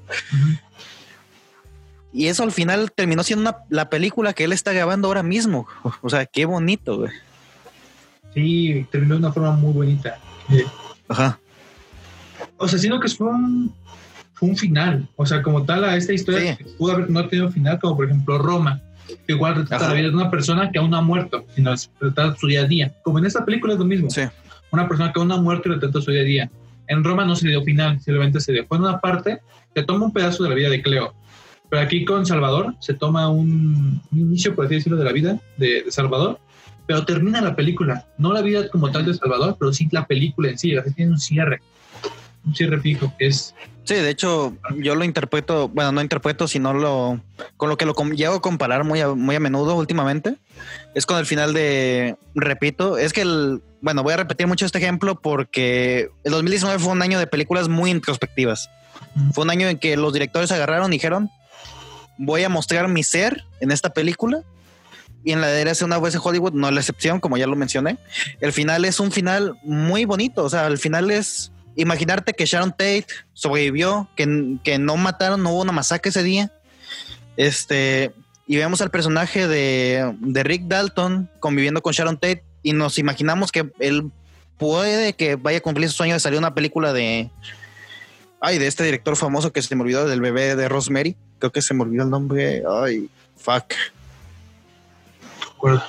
[2.14, 5.66] Y eso al final terminó siendo una- la película que él está grabando ahora mismo.
[6.00, 7.10] O sea, qué bonito, güey.
[8.34, 10.18] sí, terminó de una forma muy bonita.
[10.50, 10.64] Eh,
[11.08, 11.38] Ajá.
[12.56, 13.72] O sea, sino que fue un,
[14.32, 15.08] fue un final.
[15.16, 16.64] O sea, como tal, a esta historia Sí.
[16.78, 20.14] pudo haber no tenido final, como por ejemplo Roma, que igual retrata la vida de
[20.14, 22.94] una persona que aún no ha muerto, sino retrata su día a día.
[23.02, 24.10] Como en esta película es lo mismo.
[24.10, 24.22] Sí.
[24.72, 26.50] Una persona que aún no ha muerto y retrata su día a día.
[26.88, 29.40] En Roma no se dio final, simplemente se dejó en una parte,
[29.74, 31.14] se toma un pedazo de la vida de Cleo.
[31.74, 35.40] Pero aquí con Salvador se toma un, un inicio, por así decirlo, de la vida
[35.56, 36.38] de, de Salvador,
[36.86, 38.06] pero termina la película.
[38.16, 40.76] No la vida como tal de Salvador, pero sí la película en sí.
[40.76, 41.60] Así tiene un cierre.
[42.46, 46.72] Un cierre fijo, que es Sí, de hecho, yo lo interpreto, bueno, no interpreto, sino
[46.74, 47.20] lo
[47.56, 50.36] con lo que lo llego a comparar muy a, muy a menudo últimamente.
[50.94, 54.78] Es con el final de, repito, es que el, bueno, voy a repetir mucho este
[54.78, 58.70] ejemplo porque el 2019 fue un año de películas muy introspectivas.
[59.32, 61.30] Fue un año en que los directores agarraron y dijeron,
[62.18, 64.42] voy a mostrar mi ser en esta película.
[65.24, 67.56] Y en la de una vez de Hollywood, no es la excepción, como ya lo
[67.56, 67.96] mencioné.
[68.40, 70.44] El final es un final muy bonito.
[70.44, 75.52] O sea, el final es imaginarte que Sharon Tate sobrevivió, que, que no mataron, no
[75.52, 76.52] hubo una masacre ese día.
[77.38, 78.12] Este,
[78.46, 83.50] y vemos al personaje de, de Rick Dalton conviviendo con Sharon Tate y nos imaginamos
[83.50, 84.10] que él
[84.58, 87.30] puede que vaya a cumplir su sueño de salir una película de.
[88.46, 91.16] Ay, de este director famoso que se me olvidó del bebé de Rosemary.
[91.38, 92.62] Creo que se me olvidó el nombre.
[92.68, 93.72] Ay, fuck.
[95.50, 95.82] acuerdo.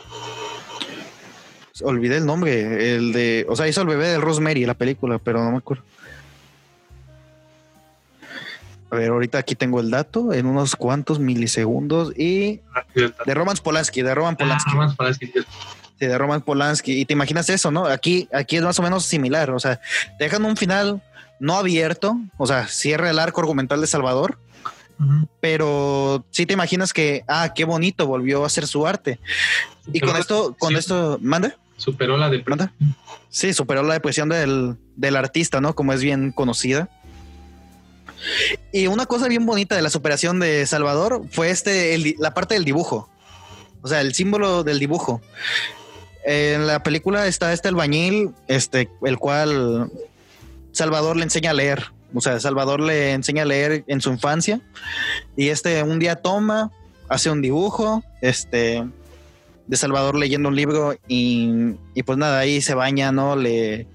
[1.83, 2.95] Olvidé el nombre.
[2.95, 3.45] El de.
[3.49, 5.83] O sea, hizo el bebé de Rosemary, la película, pero no me acuerdo.
[8.89, 12.17] A ver, ahorita aquí tengo el dato en unos cuantos milisegundos.
[12.17, 12.61] Y
[13.25, 14.71] de Roman Polanski, de Roman Polanski.
[14.79, 15.45] Ah, para decir,
[15.99, 17.01] Sí, de Roman Polanski.
[17.01, 17.85] Y te imaginas eso, ¿no?
[17.85, 19.51] Aquí, aquí es más o menos similar.
[19.51, 19.81] O sea,
[20.17, 21.01] te dejan un final
[21.39, 22.17] no abierto.
[22.37, 24.39] O sea, cierra el arco argumental de Salvador.
[25.41, 29.19] Pero sí te imaginas que, ah, qué bonito, volvió a hacer su arte.
[29.91, 31.57] Y con la esto, con esto, manda.
[31.77, 32.71] Superó la depresión.
[32.79, 32.95] ¿Manda?
[33.29, 35.75] Sí, superó la depresión del, del artista, ¿no?
[35.75, 36.89] Como es bien conocida.
[38.71, 42.55] Y una cosa bien bonita de la superación de Salvador fue este, el la parte
[42.55, 43.09] del dibujo.
[43.81, 45.21] o sea, el símbolo del dibujo.
[46.25, 49.91] En la película está este albañil, este, el cual
[50.75, 51.85] Salvador le enseña a leer.
[52.13, 54.59] O sea, Salvador le enseña a leer en su infancia.
[55.37, 56.69] Y este un día toma,
[57.07, 58.83] hace un dibujo, este,
[59.67, 63.37] de Salvador leyendo un libro y, y pues nada, ahí se baña, ¿no?
[63.37, 63.87] Le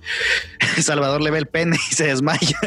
[0.81, 2.59] Salvador le ve el pene y se desmaya.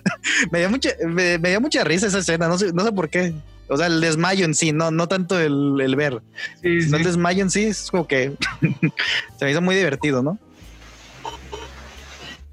[0.50, 3.34] me, dio mucha, me, dio mucha risa esa escena, no sé, no sé por qué.
[3.68, 6.22] O sea, el desmayo en sí, no, no tanto el, el ver.
[6.62, 8.32] Sí, No el desmayo en sí es como que
[9.38, 10.38] se me hizo muy divertido, ¿no?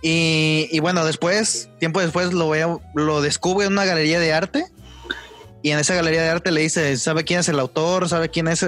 [0.08, 4.66] Y, bueno, después, tiempo después, lo veo, lo descubre en una galería de arte.
[5.64, 8.08] Y en esa galería de arte le dice, ¿sabe quién es el autor?
[8.08, 8.64] ¿Sabe quién es?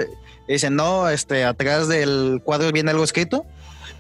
[0.48, 3.46] Dice, no, este, atrás del cuadro viene algo escrito.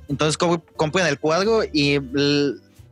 [0.10, 2.00] Entonces co- compran el cuadro y,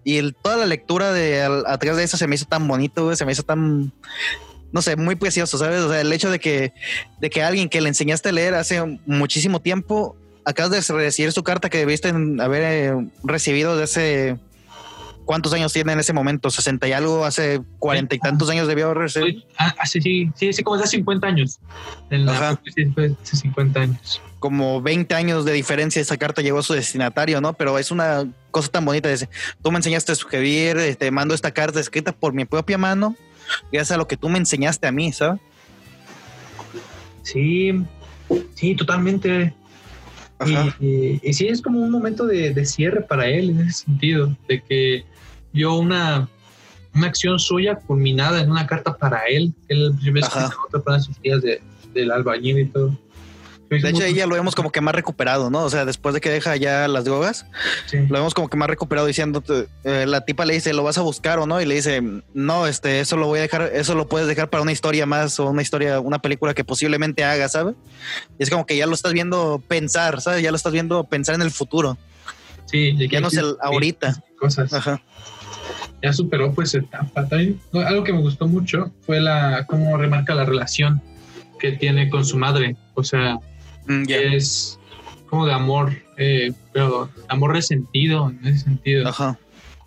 [0.03, 3.25] y toda la lectura de al- atrás de eso se me hizo tan bonito, se
[3.25, 3.91] me hizo tan,
[4.71, 5.79] no sé, muy precioso, ¿sabes?
[5.81, 6.71] O sea, el hecho de que,
[7.19, 11.43] de que alguien que le enseñaste a leer hace muchísimo tiempo, acabas de recibir su
[11.43, 14.37] carta que debiste haber eh, recibido de hace...
[15.25, 16.49] ¿Cuántos años tiene en ese momento?
[16.49, 17.25] ¿60 y algo?
[17.25, 19.39] ¿Hace cuarenta y tantos años debió haber recibido?
[19.41, 19.99] Soy- ah, ah, sí,
[20.35, 21.57] sí, sí, como hace 50 años.
[22.11, 22.61] En la, Ajá.
[23.23, 24.21] hace 50 años.
[24.37, 27.53] como 20 años de diferencia esa carta llegó a su destinatario, ¿no?
[27.53, 29.09] Pero es una cosa tan bonita.
[29.09, 29.27] Dice,
[29.63, 33.15] tú me enseñaste a escribir, eh, te mando esta carta escrita por mi propia mano,
[33.71, 35.41] gracias a lo que tú me enseñaste a mí, ¿sabes?
[37.23, 37.71] Sí,
[38.53, 39.55] sí, totalmente.
[40.45, 43.85] Y, y- y sí, es como un momento de, de cierre para él en ese
[43.85, 45.05] sentido, de que
[45.53, 46.27] vio una,
[46.93, 49.53] una acción suya culminada en una carta para él.
[49.69, 51.61] Él se nota para sus días de,
[51.93, 52.97] del albañil y todo.
[53.69, 55.63] De hecho, ahí ya lo vemos como que más recuperado, ¿no?
[55.63, 57.45] O sea, después de que deja ya las drogas,
[57.87, 57.97] Sí.
[57.97, 59.43] lo vemos como que más recuperado diciendo,
[59.83, 61.59] eh, la tipa le dice, ¿lo vas a buscar o no?
[61.61, 62.01] Y le dice,
[62.33, 65.39] no, este, eso lo voy a dejar, eso lo puedes dejar para una historia más
[65.39, 67.75] o una historia, una película que posiblemente haga, ¿sabes?
[68.37, 70.43] Y es como que ya lo estás viendo pensar, ¿sabes?
[70.43, 71.97] Ya lo estás viendo pensar en el futuro,
[72.67, 74.23] Sí, ya no el ahorita.
[74.39, 74.73] Cosas.
[74.73, 75.01] Ajá.
[76.01, 77.27] ya superó pues etapa.
[77.27, 81.01] También algo que me gustó mucho fue la cómo remarca la relación
[81.59, 82.75] que tiene con su madre.
[82.95, 83.39] O sea,
[83.87, 84.79] Mm, es
[85.29, 89.37] como de amor, eh, pero amor resentido en ese sentido, Ajá.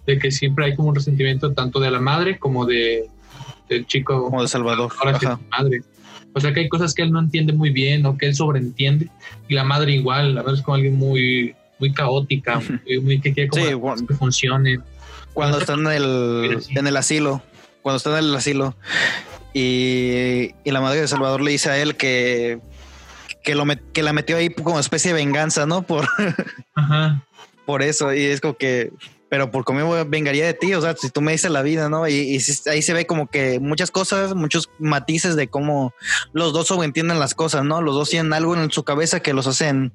[0.07, 3.09] de que siempre hay como un resentimiento tanto de la madre como de
[3.69, 4.25] del chico.
[4.25, 4.93] Como de Salvador.
[4.99, 5.83] Ahora que es madre.
[6.35, 9.09] O sea que hay cosas que él no entiende muy bien o que él sobreentiende
[9.49, 13.33] y la madre igual, la madre es como alguien muy muy caótica, muy, muy que
[13.33, 14.07] quiere como Sí, bueno.
[14.07, 14.83] que funcionen.
[15.33, 17.43] Cuando está en el, en el asilo.
[17.83, 18.75] Cuando está en el asilo.
[19.55, 22.59] Y, y la madre de Salvador le dice a él que,
[23.49, 25.81] que, lo met- que la metió ahí como especie de venganza, ¿no?
[25.81, 26.07] Por,
[26.75, 27.23] Ajá.
[27.65, 28.13] por eso.
[28.13, 28.93] Y es como que,
[29.31, 31.89] pero por cómo me vengaría de ti, o sea, si tú me dices la vida,
[31.89, 32.07] ¿no?
[32.07, 32.39] Y,
[32.71, 35.95] ahí se ve como que muchas cosas, muchos matices de cómo
[36.35, 37.81] los dos sobreentienden las cosas, ¿no?
[37.81, 39.93] Los dos tienen algo en su cabeza que los hacen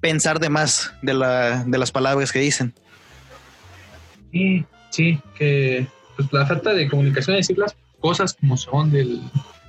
[0.00, 2.74] pensar de más de, la, de las palabras que dicen.
[4.32, 9.22] Sí, sí, que pues, la falta de comunicación, decir las cosas como son, del,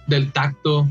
[0.07, 0.87] del tacto,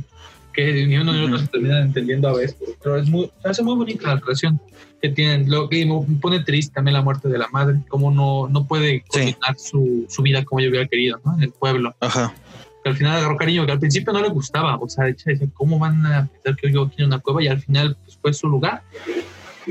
[0.65, 3.77] que ni uno ni otro se terminan entendiendo a veces, pero es muy, hace muy
[3.77, 4.61] bonita la relación
[5.01, 5.51] que tienen.
[5.51, 9.03] Lo que me pone triste también la muerte de la madre, como no, no puede
[9.09, 11.35] coordinar su, su vida como yo hubiera querido, ¿no?
[11.35, 11.95] En el pueblo.
[12.01, 12.35] Ajá.
[12.83, 15.25] Que al final agarró cariño, que al principio no le gustaba, o sea, de hecho,
[15.27, 17.43] decía, ¿cómo van a pensar que yo quiero una cueva?
[17.43, 18.83] Y al final pues, fue su lugar.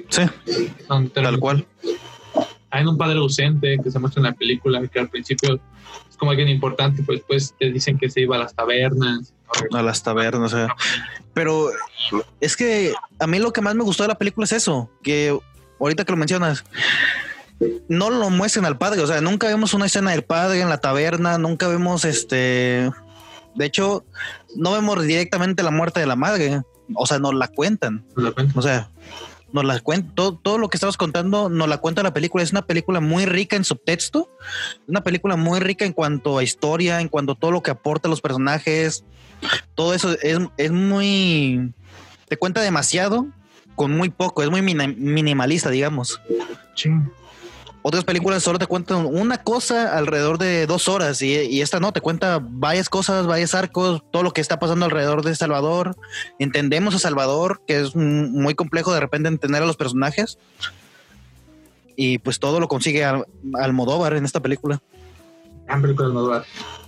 [0.09, 0.21] Sí,
[1.13, 1.65] tal cual.
[2.71, 5.59] Hay un padre ausente que se muestra en la película, que al principio
[6.19, 9.33] como alguien importante, pues después te dicen que se iba a las tabernas.
[9.71, 10.53] a las tabernas.
[10.53, 10.75] o sea.
[11.33, 11.71] Pero
[12.39, 15.37] es que a mí lo que más me gustó de la película es eso, que
[15.79, 16.63] ahorita que lo mencionas,
[17.87, 20.79] no lo muestran al padre, o sea, nunca vemos una escena del padre en la
[20.79, 22.91] taberna, nunca vemos este,
[23.55, 24.05] de hecho,
[24.55, 26.61] no vemos directamente la muerte de la madre,
[26.93, 28.05] o sea, nos la cuentan,
[28.55, 28.89] o sea,
[29.51, 32.51] nos la cuentan, todo, todo lo que estamos contando nos la cuenta la película, es
[32.51, 34.29] una película muy rica en subtexto,
[34.87, 38.09] una película muy rica en cuanto a historia, en cuanto a todo lo que aporta
[38.09, 39.03] los personajes,
[39.75, 41.73] todo eso es, es muy,
[42.27, 43.27] te cuenta demasiado
[43.75, 46.21] con muy poco, es muy minimalista, digamos.
[46.75, 46.89] Sí.
[47.81, 51.93] Otras películas solo te cuentan una cosa alrededor de dos horas y, y esta no,
[51.93, 55.95] te cuenta varias cosas, varios arcos, todo lo que está pasando alrededor de Salvador.
[56.39, 60.37] Entendemos a Salvador, que es muy complejo de repente entender a los personajes.
[61.95, 64.81] Y pues todo lo consigue Al- Almodóvar en esta película.
[65.65, 66.45] Gran película de Almodóvar.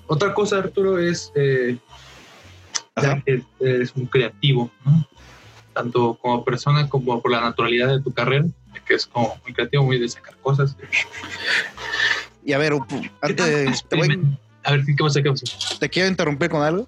[0.07, 1.77] Otra cosa, Arturo, es eh,
[3.25, 5.07] que eres un creativo, ¿no?
[5.73, 8.45] tanto como persona como por la naturalidad de tu carrera,
[8.95, 10.75] es como muy creativo, muy de sacar cosas.
[12.45, 14.37] Y a ver, up- ¿Qué antes te, voy-?
[14.63, 15.21] A ver, ¿qué pasa?
[15.21, 15.45] ¿Qué pasa?
[15.79, 16.87] te quiero interrumpir con algo.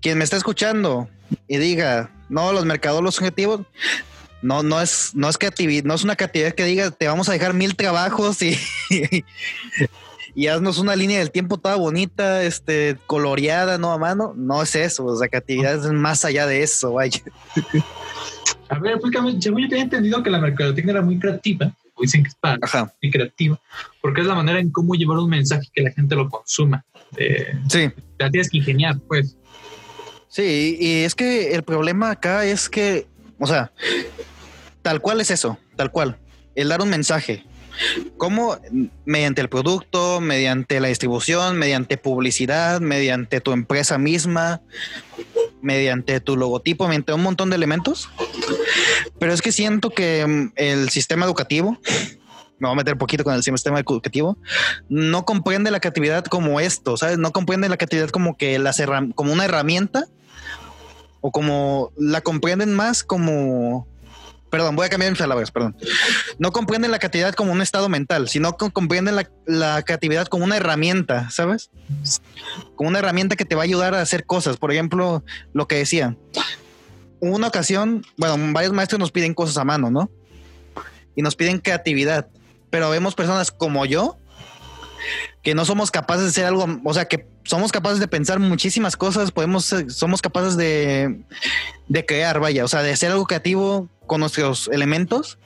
[0.00, 1.08] Quien me está escuchando
[1.46, 3.60] y diga, No, los mercadólogos objetivos.
[4.40, 7.32] No, no es, no es creatividad, no es una creatividad que diga te vamos a
[7.32, 8.56] dejar mil trabajos y,
[10.36, 14.34] y haznos una línea del tiempo toda bonita, este, coloreada, no a mano.
[14.36, 17.20] No es eso, o sea, creatividad es más allá de eso, vaya.
[18.68, 22.22] A ver, explícame, según yo tenía entendido que la mercadotecnia era muy creativa, o dicen
[22.22, 22.92] que es para Ajá.
[23.02, 23.58] muy creativa,
[24.00, 26.84] porque es la manera en cómo llevar un mensaje que la gente lo consuma.
[27.16, 27.90] Eh, Sí.
[28.18, 29.36] la tienes que ingeniar, pues.
[30.28, 33.06] Sí, y es que el problema acá es que,
[33.38, 33.72] o sea,
[34.82, 36.18] tal cual es eso, tal cual,
[36.54, 37.44] el dar un mensaje.
[38.16, 38.58] ¿Cómo?
[39.04, 44.60] Mediante el producto, mediante la distribución, mediante publicidad, mediante tu empresa misma,
[45.62, 48.08] mediante tu logotipo, mediante un montón de elementos.
[49.18, 51.78] Pero es que siento que mm, el sistema educativo,
[52.58, 54.36] me voy a meter poquito con el sistema educativo,
[54.88, 57.18] no comprende la creatividad como esto, ¿sabes?
[57.18, 58.82] No comprende la creatividad como que las
[59.14, 60.06] como una herramienta
[61.20, 63.86] o como la comprenden más como
[64.50, 65.76] perdón, voy a cambiar mis palabras, perdón.
[66.38, 70.44] No comprenden la creatividad como un estado mental, sino que comprenden la, la creatividad como
[70.44, 71.70] una herramienta, ¿sabes?
[72.76, 74.56] Como una herramienta que te va a ayudar a hacer cosas.
[74.56, 76.16] Por ejemplo, lo que decía.
[77.20, 80.10] Una ocasión, bueno, varios maestros nos piden cosas a mano, ¿no?
[81.16, 82.28] Y nos piden creatividad.
[82.70, 84.18] Pero vemos personas como yo
[85.42, 88.96] que no somos capaces de hacer algo, o sea, que somos capaces de pensar muchísimas
[88.96, 91.20] cosas, podemos, ser- somos capaces de,
[91.88, 95.38] de crear, vaya, o sea, de hacer algo creativo con nuestros elementos.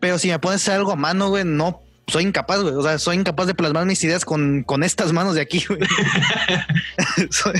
[0.00, 2.74] Pero si me pones a hacer algo a mano, güey, no soy incapaz, güey.
[2.74, 5.80] O sea, soy incapaz de plasmar mis ideas con, con estas manos de aquí, güey.
[7.30, 7.54] soy,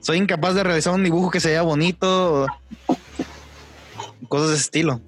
[0.00, 2.46] soy incapaz de realizar un dibujo que se vea bonito.
[4.28, 5.00] Cosas de ese estilo.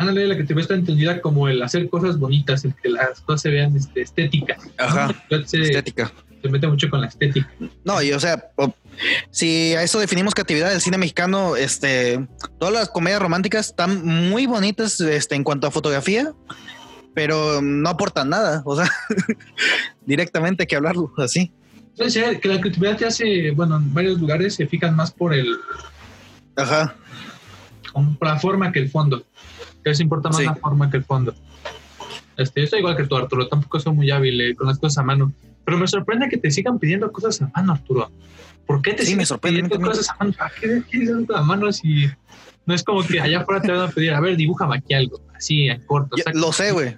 [0.00, 3.50] Ándale, la creatividad está entendida como el hacer cosas bonitas, el que las cosas se
[3.50, 4.58] vean este, estéticas.
[4.78, 5.14] Ajá.
[5.28, 6.10] Estética.
[6.40, 7.52] se mete mucho con la estética.
[7.84, 8.50] No, y o sea,
[9.30, 12.26] si a eso definimos creatividad del cine mexicano, este,
[12.58, 16.32] todas las comedias románticas están muy bonitas este, en cuanto a fotografía,
[17.12, 18.62] pero no aportan nada.
[18.64, 18.90] O sea,
[20.06, 21.52] directamente hay que hablarlo así.
[21.94, 25.34] Puede ser que la creatividad te hace, bueno, en varios lugares se fijan más por
[25.34, 25.58] el
[26.56, 26.96] Ajá.
[27.92, 29.26] como por la forma que el fondo.
[29.82, 30.44] Que les importa más Sí.
[30.44, 31.34] la forma que el fondo.
[32.36, 33.48] Este, yo estoy igual que tú, Arturo.
[33.48, 35.32] Tampoco soy muy hábil eh, con las cosas a mano.
[35.64, 38.10] Pero me sorprende que te sigan pidiendo cosas a mano, Arturo.
[38.66, 40.32] ¿Por qué te Sí, siguen me sorprende, pidiendo cosas a mano?
[40.36, 42.08] ¿Para qué algo a mano si
[42.66, 45.20] no es como que allá afuera te van a pedir, a ver, dibújame aquí algo,
[45.34, 46.16] así, en corto.
[46.16, 46.96] Yo lo sé, güey.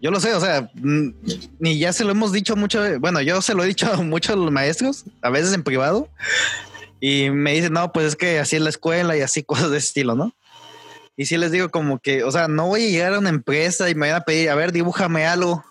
[0.00, 1.08] Yo lo sé, o sea, mm,
[1.58, 2.82] ni ya se lo hemos dicho mucho.
[3.00, 6.08] Bueno, yo se lo he dicho a muchos maestros, a veces en privado,
[7.00, 9.78] y me dicen, no, pues es que así es la escuela y así cosas de
[9.78, 10.34] ese estilo, ¿no?
[11.16, 13.88] Y sí les digo como que, o sea, no voy a llegar a una empresa
[13.88, 15.64] y me van a pedir, a ver, dibújame algo.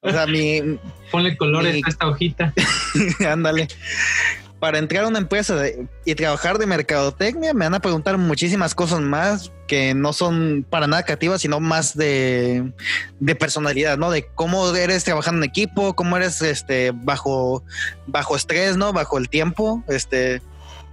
[0.00, 0.78] O sea, mi,
[1.10, 2.54] Ponle colores Mi- a esta hojita.
[3.28, 3.68] ándale.
[4.58, 8.74] Para entrar a una empresa de- y trabajar de mercadotecnia, me van a preguntar muchísimas
[8.74, 12.72] cosas más que no son para nada creativas, sino más de,
[13.20, 14.10] de personalidad, ¿no?
[14.10, 17.62] De cómo eres trabajando en equipo, cómo eres este bajo,
[18.06, 18.92] bajo estrés, ¿no?
[18.92, 20.42] Bajo el tiempo, este,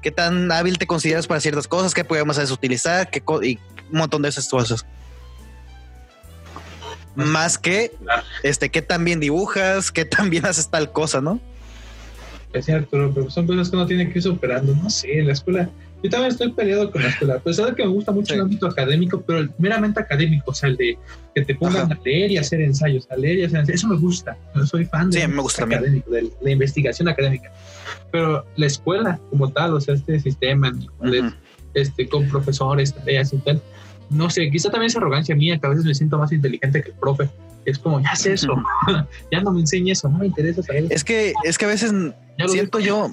[0.02, 3.60] qué tan hábil te consideras para ciertas cosas, qué programas sabes utilizar, qué co- y
[3.92, 4.86] un montón de esas cosas.
[7.16, 7.94] Más que
[8.44, 11.40] este, qué tan bien dibujas, qué tan bien haces tal cosa, ¿no?
[12.54, 14.74] Es cierto, pero son cosas que uno tiene que ir superando.
[14.76, 15.70] No sé, la escuela.
[16.04, 17.36] Yo también estoy peleado con la escuela.
[17.36, 18.34] A pesar de que me gusta mucho Sí.
[18.36, 20.98] el ámbito académico, pero el meramente académico, o sea, el de
[21.34, 21.96] que te pongan Ajá.
[22.00, 23.82] a leer y hacer ensayos, a leer y hacer ensayos.
[23.82, 24.38] Eso me gusta.
[24.56, 27.52] Yo soy fan de Sí, me gusta académico, de la investigación académica.
[28.12, 30.78] Pero la escuela, como tal, o sea, este sistema, en
[31.26, 31.34] Ujú.
[31.78, 33.62] Este, con profesores, tareas y tal.
[34.10, 36.90] No sé, quizá también es arrogancia mía, que a veces me siento más inteligente que
[36.90, 37.30] el profe.
[37.66, 38.54] Es como, ya sé eso,
[39.32, 40.86] ya no me enseñe eso, no me interesa saber.
[40.90, 41.92] Es que, es que a veces
[42.48, 43.12] siento yo-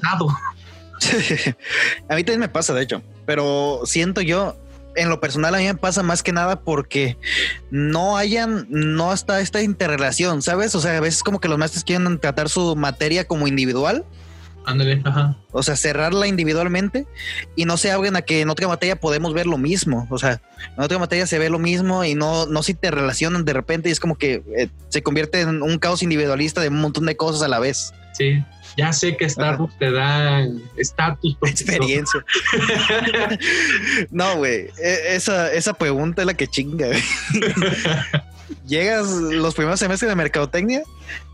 [2.08, 4.56] a mí también me pasa, de hecho, pero siento yo,
[4.96, 7.16] en lo personal a mí me pasa más que nada porque
[7.72, 10.72] no hayan, no está esta interrelación, ¿sabes?
[10.76, 14.04] O sea, a veces como que los maestros quieren tratar su materia como individual,
[14.66, 15.36] Ándale, ajá.
[15.52, 17.06] o sea, cerrarla individualmente
[17.54, 20.40] y no se abren a que en otra materia podemos ver lo mismo, o sea,
[20.76, 23.92] en otra materia se ve lo mismo y no, no se interrelacionan de repente y
[23.92, 27.42] es como que eh, se convierte en un caos individualista de un montón de cosas
[27.42, 27.92] a la vez.
[28.14, 28.42] Sí,
[28.76, 30.46] ya sé que Starbucks te da
[30.76, 31.36] estatus.
[31.42, 32.24] experiencia.
[34.10, 34.68] no, güey.
[34.82, 36.88] e- Esa, esa pregunta es la que chinga.
[38.66, 40.82] Llegas los primeros semestres de mercadotecnia,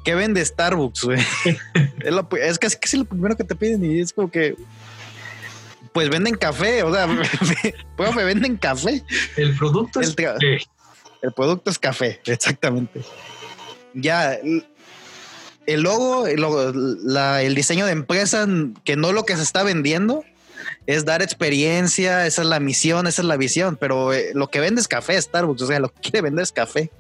[0.05, 1.19] ¿qué vende Starbucks, güey?
[2.03, 4.57] es, lo- es casi, casi lo primero que te piden y es como que.
[5.93, 7.09] Pues venden café, o sea,
[7.97, 9.03] profe, venden café.
[9.37, 10.11] El producto es.
[10.11, 10.69] Sí.
[11.23, 13.01] El producto es café, exactamente.
[13.95, 14.67] Ya, el-
[15.67, 18.47] el logo, el, logo, la- el diseño de empresa,
[18.85, 20.25] que no lo que se está vendiendo,
[20.87, 24.61] es dar experiencia, esa es la misión, esa es la visión, pero eh, lo que
[24.61, 26.91] vende es café, Starbucks, o sea, lo que quiere vender es café.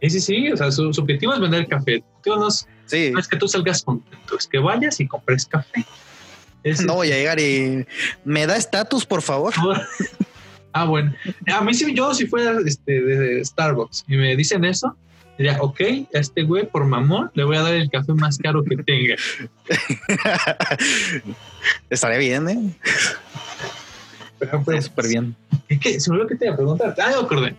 [0.00, 2.02] Sí, sí, sí, o sea, su, objetivo es vender café.
[2.26, 3.10] no, es, sí.
[3.12, 5.84] no es que tú salgas contento, es que vayas y compres café.
[6.84, 7.86] no voy a llegar y
[8.24, 9.54] me da estatus, por favor.
[10.72, 11.14] ah, bueno.
[11.52, 14.96] A mí si yo si fuera este, de Starbucks y me dicen eso,
[15.42, 15.80] diría, ok,
[16.14, 19.16] a este güey por mamón le voy a dar el café más caro que tenga.
[21.90, 22.74] Estaría bien, ¿eh?
[24.38, 25.36] Pero pues, súper bien.
[25.68, 26.94] Es que se me olvidó que te iba a preguntar.
[26.98, 27.54] Ah, acordé.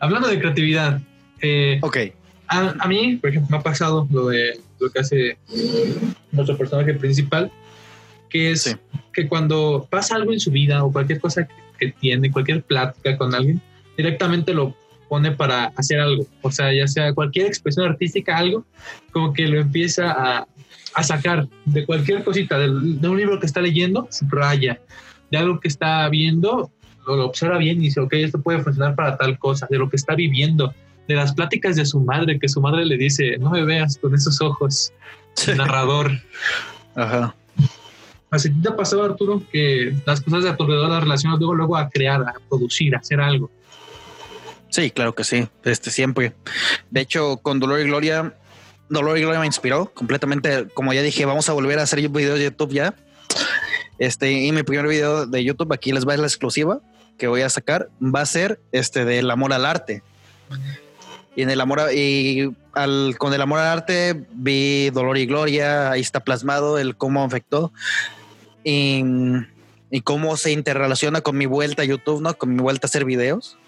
[0.00, 1.00] Hablando de creatividad.
[1.40, 1.96] Eh, ok.
[2.48, 5.38] A, mí, por ejemplo, me ha pasado lo de lo que hace
[6.32, 7.52] nuestro personaje principal,
[8.30, 8.76] que es
[9.12, 11.46] que cuando pasa algo en su vida o cualquier cosa
[11.78, 13.60] que tiene, cualquier plática con alguien,
[13.96, 14.74] directamente lo
[15.08, 16.26] pone para hacer algo.
[16.42, 18.64] O sea, ya sea cualquier expresión artística, algo,
[19.12, 20.46] como que lo empieza a,
[20.94, 24.80] a sacar de cualquier cosita, de, un libro que está leyendo, raya,
[25.30, 26.70] de algo que está viendo,
[27.06, 29.96] lo, observa bien y dice, ok, esto puede funcionar para tal cosa, de lo que
[29.96, 30.74] está viviendo,
[31.06, 34.14] de las pláticas de su madre, que su madre le dice, no me veas con
[34.14, 34.92] esos ojos,
[35.56, 36.10] narrador.
[36.94, 37.34] Ajá.
[38.30, 41.88] Así te ha pasado, Arturo, que las cosas de alrededor las relacionas luego, luego a
[41.88, 43.50] crear, a producir, a hacer algo.
[44.78, 46.34] Sí, claro que sí, este siempre.
[46.92, 48.32] De hecho, con Dolor y Gloria,
[48.88, 50.68] Dolor y Gloria me inspiró completamente.
[50.68, 52.94] Como ya dije, vamos a volver a hacer videos de YouTube ya.
[53.98, 56.78] Este, y mi primer video de YouTube, aquí les va la exclusiva
[57.18, 60.04] que voy a sacar, va a ser este del amor al arte.
[61.34, 65.90] Y en el amor y al, con el amor al arte vi Dolor y Gloria,
[65.90, 67.72] ahí está plasmado el cómo afectó
[68.62, 69.02] y,
[69.90, 72.38] y cómo se interrelaciona con mi vuelta a YouTube, ¿no?
[72.38, 73.58] Con mi vuelta a hacer videos.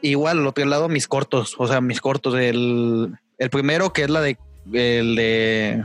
[0.00, 2.34] Igual, al otro lado, mis cortos, o sea, mis cortos.
[2.34, 4.38] El, el primero, que es la de
[4.72, 5.84] el de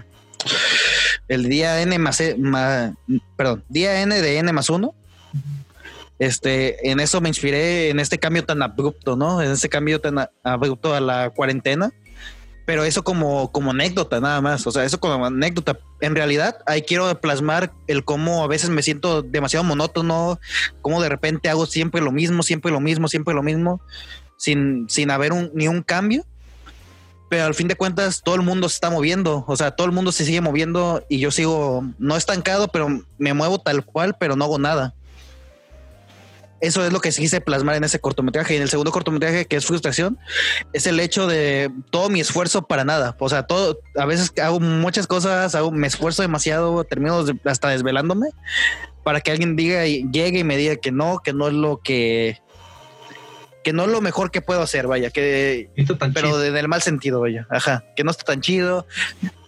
[1.27, 2.37] el día N más, e,
[3.35, 4.93] perdón, día N de N más uno.
[6.19, 9.41] Este, en eso me inspiré en este cambio tan abrupto, ¿no?
[9.41, 11.91] En este cambio tan abrupto a la cuarentena.
[12.67, 14.67] Pero eso como, como anécdota, nada más.
[14.67, 15.79] O sea, eso como anécdota.
[16.01, 20.37] En realidad, ahí quiero plasmar el cómo a veces me siento demasiado monótono,
[20.81, 23.79] cómo de repente hago siempre lo mismo, siempre lo mismo, siempre lo mismo,
[24.35, 26.25] sin, sin haber un, ni un cambio.
[27.29, 29.45] Pero al fin de cuentas, todo el mundo se está moviendo.
[29.47, 33.33] O sea, todo el mundo se sigue moviendo y yo sigo no estancado, pero me
[33.33, 34.93] muevo tal cual, pero no hago nada
[36.59, 38.53] eso es lo que quise plasmar en ese cortometraje.
[38.53, 40.17] Y en el segundo cortometraje, que es frustración,
[40.73, 43.15] es el hecho de todo mi esfuerzo para nada.
[43.19, 48.29] O sea, todo, a veces hago muchas cosas, hago, me esfuerzo demasiado, termino hasta desvelándome
[49.03, 51.79] para que alguien diga y llegue y me diga que no, que no es lo
[51.79, 52.41] que
[53.63, 55.69] que no es lo mejor que puedo hacer, vaya, que
[56.13, 58.87] pero en el mal sentido, vaya, ajá, que no está tan chido.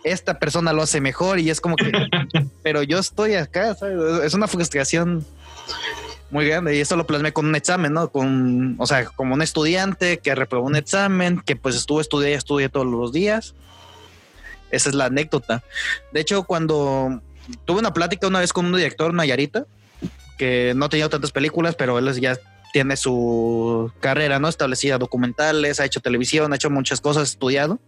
[0.03, 1.89] Esta persona lo hace mejor y es como que,
[2.63, 3.97] pero yo estoy acá, ¿sabes?
[4.25, 5.25] es una frustración
[6.31, 6.75] muy grande.
[6.75, 8.09] Y esto lo plasmé con un examen, ¿no?
[8.09, 12.69] Con, o sea, como un estudiante que reprobó un examen, que pues estuvo estudiando, estudié
[12.69, 13.55] todos los días.
[14.71, 15.63] Esa es la anécdota.
[16.13, 17.21] De hecho, cuando
[17.65, 19.65] tuve una plática una vez con un director, Nayarita,
[20.37, 22.37] que no tenía tantas películas, pero él ya
[22.71, 24.47] tiene su carrera, ¿no?
[24.47, 27.79] Establecida documentales, ha hecho televisión, ha hecho muchas cosas, estudiado.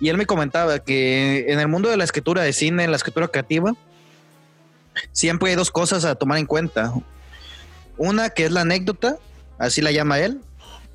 [0.00, 2.96] Y él me comentaba que en el mundo de la escritura de cine, en la
[2.96, 3.72] escritura creativa,
[5.12, 6.92] siempre hay dos cosas a tomar en cuenta.
[7.96, 9.18] Una que es la anécdota,
[9.58, 10.40] así la llama él,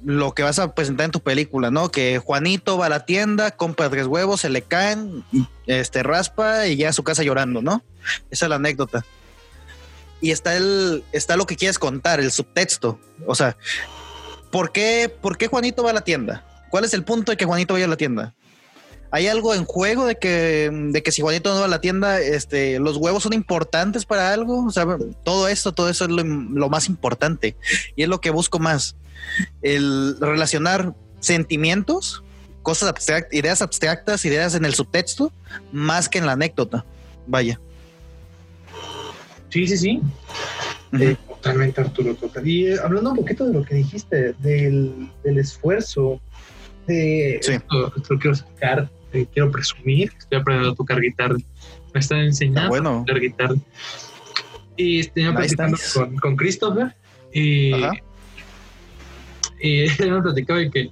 [0.04, 1.92] lo que vas a presentar en tu película, ¿no?
[1.92, 5.24] Que Juanito va a la tienda, compra tres huevos, se le caen,
[5.68, 7.84] este raspa y ya a su casa llorando, ¿no?
[8.32, 9.06] Esa es la anécdota.
[10.22, 13.00] Y está el, está lo que quieres contar, el subtexto.
[13.26, 13.58] O sea,
[14.52, 16.46] ¿por qué, ¿por qué Juanito va a la tienda?
[16.70, 18.36] ¿Cuál es el punto de que Juanito vaya a la tienda?
[19.12, 22.20] Hay algo en juego de que, de que si Juanito no va a la tienda,
[22.22, 24.66] este, los huevos son importantes para algo.
[24.66, 24.86] O sea,
[25.24, 27.56] todo esto, todo eso es lo, más importante.
[27.96, 28.96] Y es lo que busco más.
[29.62, 32.24] El relacionar sentimientos,
[32.62, 35.32] cosas abstractas, ideas abstractas, ideas en el subtexto,
[35.72, 36.86] más que en la anécdota.
[37.26, 37.60] Vaya.
[39.50, 40.02] Sí, sí, sí.
[41.00, 42.16] Eh, totalmente, Arturo.
[42.44, 46.20] Y eh, hablando un poquito de lo que dijiste, del, esfuerzo,
[46.86, 47.54] de sí.
[47.54, 48.36] esto, esto, quiero
[49.12, 51.38] sacar quiero presumir que estoy aprendiendo a tocar guitarra.
[51.94, 53.56] Me están enseñando a tocar guitarra.
[54.78, 56.96] Y estoy platicando con, con, Christopher
[57.34, 57.74] y,
[59.62, 60.90] y él me platicaba de que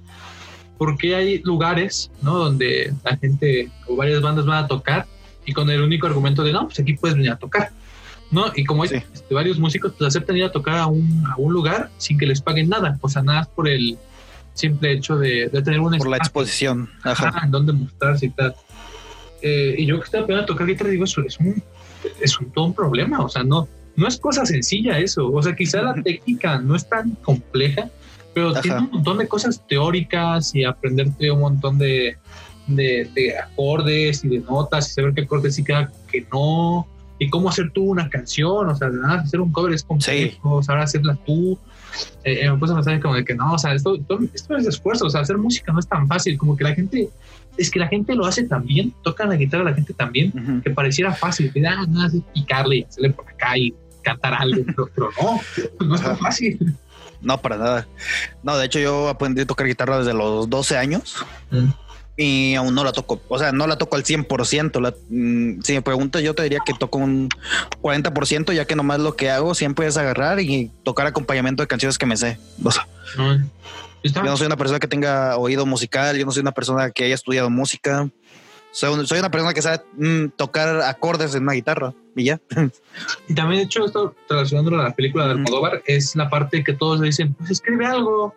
[0.76, 2.36] porque hay lugares ¿no?
[2.38, 5.06] donde la gente o varias bandas van a tocar
[5.44, 7.70] y con el único argumento de no, pues aquí puedes venir a tocar.
[8.30, 8.52] ¿no?
[8.54, 11.52] Y como hay este, varios músicos, pues aceptan ir a tocar a un, a un
[11.52, 13.98] lugar sin que les paguen nada, o sea, nada por el,
[14.58, 15.98] simple hecho de, tener una...
[15.98, 16.90] Por la exposición.
[17.04, 17.42] Ajá.
[17.44, 18.54] en donde mostrarse y tal.
[19.40, 21.62] Eh, y yo que estaba aprendiendo a tocar guitarra, digo, eso es un,
[22.20, 23.20] es un, todo un problema.
[23.20, 25.30] O sea, no, no es cosa sencilla eso.
[25.30, 27.88] O sea, quizá la técnica no es tan compleja,
[28.34, 32.16] pero tiene un montón de cosas teóricas y aprenderte un montón de,
[32.66, 36.86] de, acordes y de notas y saber qué acordes sí queda, que no.
[37.20, 40.82] Y cómo hacer tú una canción, o sea, nada, hacer un cover es complejo, saber
[40.82, 41.58] hacerla tú.
[42.24, 43.96] Eh, eh, me puse a pensar como de que no, o sea, esto,
[44.34, 47.08] esto, es esfuerzo, o sea, hacer música no es tan fácil, como que la gente,
[47.56, 50.70] es que la gente lo hace tan bien, toca la guitarra la gente también, que
[50.70, 54.62] pareciera fácil, que ah, nada, es picarle y hacerle por acá y cantar algo,
[54.94, 55.40] pero, no,
[55.86, 56.76] no es tan fácil.
[57.20, 57.88] No, para nada.
[58.42, 61.24] No, de hecho yo aprendí a tocar guitarra desde los 12 años.
[61.50, 61.70] Mm.
[62.20, 64.80] Y aún no la toco, o sea, no la toco al 100%.
[64.80, 67.28] La, mm, si me preguntas, yo te diría que toco un
[67.80, 71.96] 40%, ya que nomás lo que hago siempre es agarrar y tocar acompañamiento de canciones
[71.96, 72.36] que me sé.
[72.64, 72.88] O sea,
[74.02, 77.04] yo no soy una persona que tenga oído musical, yo no soy una persona que
[77.04, 78.08] haya estudiado música.
[78.72, 82.40] Soy, soy una persona que sabe mm, tocar acordes en una guitarra y ya.
[83.28, 86.74] Y también, de hecho, esto relacionándolo a la película de Almodóvar, es la parte que
[86.74, 88.34] todos dicen, pues escribe algo,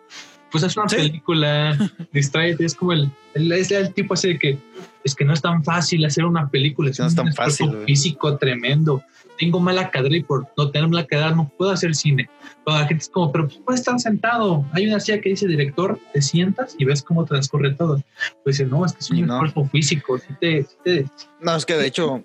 [0.52, 1.76] pues es una película,
[2.12, 4.58] distráete, es como el, es el tipo así de que
[5.02, 8.36] es que no es tan fácil hacer una película, es, no es tan fácil, físico
[8.36, 9.02] tremendo.
[9.38, 12.28] Tengo mala cadera y por no tener mala cadera no puedo hacer cine.
[12.66, 14.64] la gente es como, pero puedes estar sentado.
[14.72, 18.00] Hay una silla que dice director, te sientas y ves cómo transcurre todo.
[18.44, 20.20] Pues no, es que es un cuerpo físico.
[21.40, 22.22] no, es que de hecho,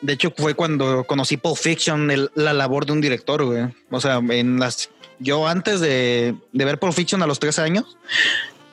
[0.00, 3.66] de hecho fue cuando conocí Pulp Fiction, la labor de un director, güey.
[3.90, 7.96] O sea, en las yo antes de, ver Pulp Fiction a los 13 años,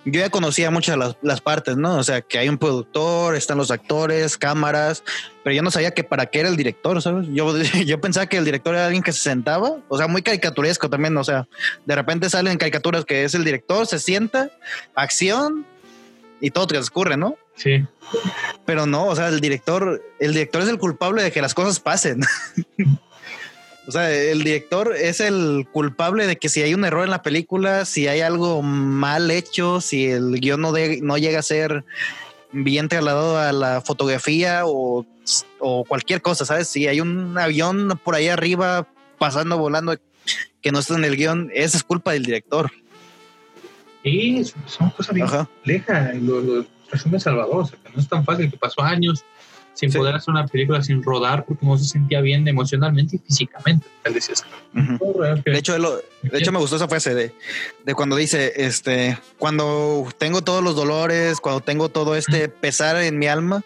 [0.06, 1.98] yo ya conocía muchas las, las, partes, ¿no?
[1.98, 5.04] O sea, que hay un productor, están los actores, cámaras,
[5.43, 7.28] pero yo no sabía que para qué era el director, ¿sabes?
[7.32, 10.89] Yo, yo pensaba que el director era alguien que se sentaba, o sea, muy caricaturesco
[10.89, 11.48] también, o sea,
[11.86, 14.52] de repente salen caricaturas que es el director, se sienta,
[14.93, 15.66] acción
[16.39, 17.36] y todo transcurre, ¿no?
[17.56, 17.84] Sí.
[18.66, 21.80] Pero no, o sea, el director, el director es el culpable de que las cosas
[21.80, 22.22] pasen.
[23.88, 27.22] O sea, el director es el culpable de que si hay un error en la
[27.22, 31.86] película, si hay algo mal hecho, si el guion no, no llega a ser
[32.52, 35.06] bien trasladado a la fotografía o,
[35.88, 36.68] cualquier cosa, ¿sabes?
[36.68, 39.96] Si hay un avión por ahí arriba pasando, volando,
[40.62, 42.72] que no está en el guion, esa es culpa del director.
[44.04, 46.16] Sí, son cosas bien complejas.
[46.18, 49.26] Lo, lo resume Salvador, o sea, que no es tan fácil, que pasó años
[49.76, 53.86] sin poder hacer una película sin rodar porque no se sentía bien emocionalmente y físicamente.
[55.45, 57.34] De hecho, de hecho me gustó esa frase de,
[57.86, 63.19] de, cuando dice, este, cuando tengo todos los dolores, cuando tengo todo este pesar en
[63.19, 63.63] mi alma,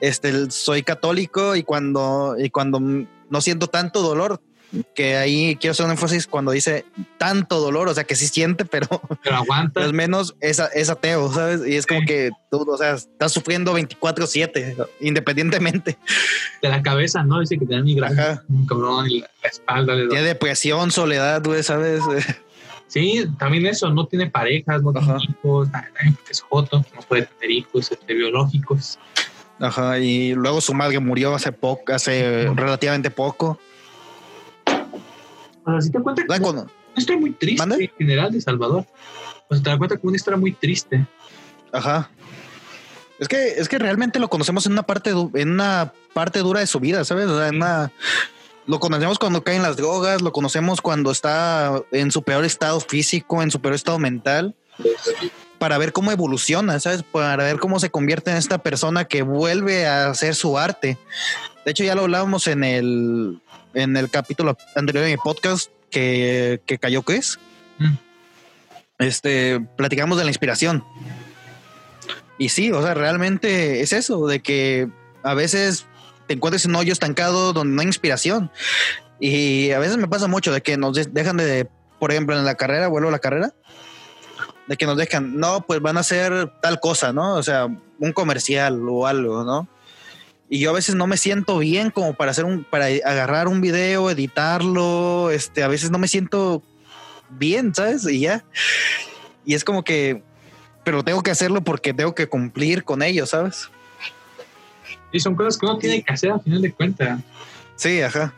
[0.00, 4.40] este, soy católico y cuando, y cuando no siento tanto dolor,
[4.94, 6.84] que ahí quiero hacer un énfasis cuando dice
[7.16, 8.86] tanto dolor, o sea que sí siente, pero,
[9.22, 9.82] pero aguanta.
[9.82, 11.66] Al menos es, es, ateo, ¿sabes?
[11.66, 15.98] Y es como que tú, o sea, estás sufriendo 24-7, independientemente.
[16.62, 17.40] De la cabeza, ¿no?
[17.40, 19.94] Dice que tiene migraña, un cabrón, y la, espalda.
[20.08, 22.02] tiene depresión, soledad, güey, ¿sabes?
[22.88, 25.68] Sí, también eso, no tiene parejas, no tiene hijos,
[26.30, 28.98] es joto, no puede tener hijos este, biológicos.
[29.60, 33.58] Ajá, y luego su madre murió hace poco, hace relativamente poco.
[35.68, 36.66] O sea, si te cuenta que una
[36.96, 38.86] historia muy triste en general de Salvador.
[39.48, 41.06] O sea, te das cuenta que una historia muy triste.
[41.72, 42.10] Ajá.
[43.18, 46.66] Es que, es que realmente lo conocemos en una parte, en una parte dura de
[46.66, 47.26] su vida, ¿sabes?
[47.26, 47.92] O sea, en una,
[48.66, 53.42] lo conocemos cuando caen las drogas, lo conocemos cuando está en su peor estado físico,
[53.42, 54.54] en su peor estado mental,
[55.58, 57.02] para ver cómo evoluciona, ¿sabes?
[57.02, 60.96] Para ver cómo se convierte en esta persona que vuelve a hacer su arte.
[61.66, 63.42] De hecho, ya lo hablábamos en el,
[63.74, 67.38] en el capítulo anterior de mi podcast que, cayó Chris.
[67.78, 67.94] Mm.
[68.98, 70.84] Este, platicamos de la inspiración.
[72.38, 74.88] Y sí, o sea, realmente es eso, de que
[75.22, 75.86] a veces
[76.26, 78.50] te encuentres en un hoyo estancado donde no hay inspiración.
[79.20, 82.54] Y a veces me pasa mucho de que nos dejan de, por ejemplo, en la
[82.54, 83.54] carrera, vuelvo a la carrera,
[84.68, 87.34] de que nos dejan, no, pues van a hacer tal cosa, ¿no?
[87.34, 87.66] O sea,
[87.98, 89.68] un comercial o algo, ¿no?
[90.50, 93.60] Y yo a veces no me siento bien como para hacer un, para agarrar un
[93.60, 96.62] video, editarlo, este, a veces no me siento
[97.30, 98.06] bien, ¿sabes?
[98.08, 98.44] Y ya.
[99.44, 100.22] Y es como que,
[100.84, 103.70] pero tengo que hacerlo porque tengo que cumplir con ello, ¿sabes?
[105.12, 107.20] Y son cosas que uno tiene que hacer al final de cuentas.
[107.76, 108.32] Sí, ajá.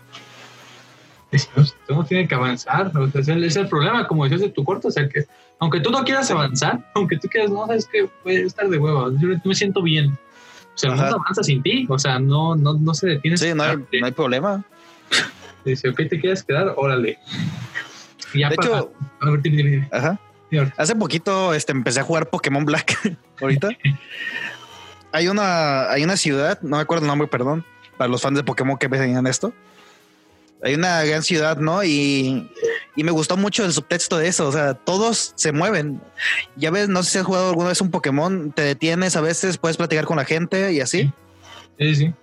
[1.88, 4.90] Uno tiene que avanzar, o sea, es el problema, como decías de tu corto, o
[4.90, 5.26] sea, que
[5.60, 9.12] aunque tú no quieras avanzar, aunque tú quieras, no, sabes que puede estar de huevo,
[9.20, 10.18] yo me siento bien,
[10.80, 13.36] sea, no avanza sin ti, o sea, no, no, no se detiene.
[13.36, 14.64] Sí, no hay, no hay, problema.
[15.64, 17.18] Dice, ok, te quieres quedar, órale.
[18.32, 18.92] de hecho,
[19.90, 20.18] Ajá.
[20.76, 23.16] Hace poquito este, empecé a jugar Pokémon Black.
[23.40, 23.68] Ahorita
[25.12, 27.64] hay una, hay una ciudad, no me acuerdo el nombre, perdón,
[27.96, 29.52] para los fans de Pokémon que vean esto.
[30.62, 31.84] hay una gran ciudad, ¿no?
[31.84, 32.50] Y,
[32.96, 36.00] y, me gustó mucho el subtexto de eso, o sea, todos se mueven.
[36.56, 39.58] Ya ves, no sé si has jugado alguna vez un Pokémon, te detienes a veces,
[39.58, 41.12] puedes platicar con la gente y así.
[41.78, 42.14] Sí, sí.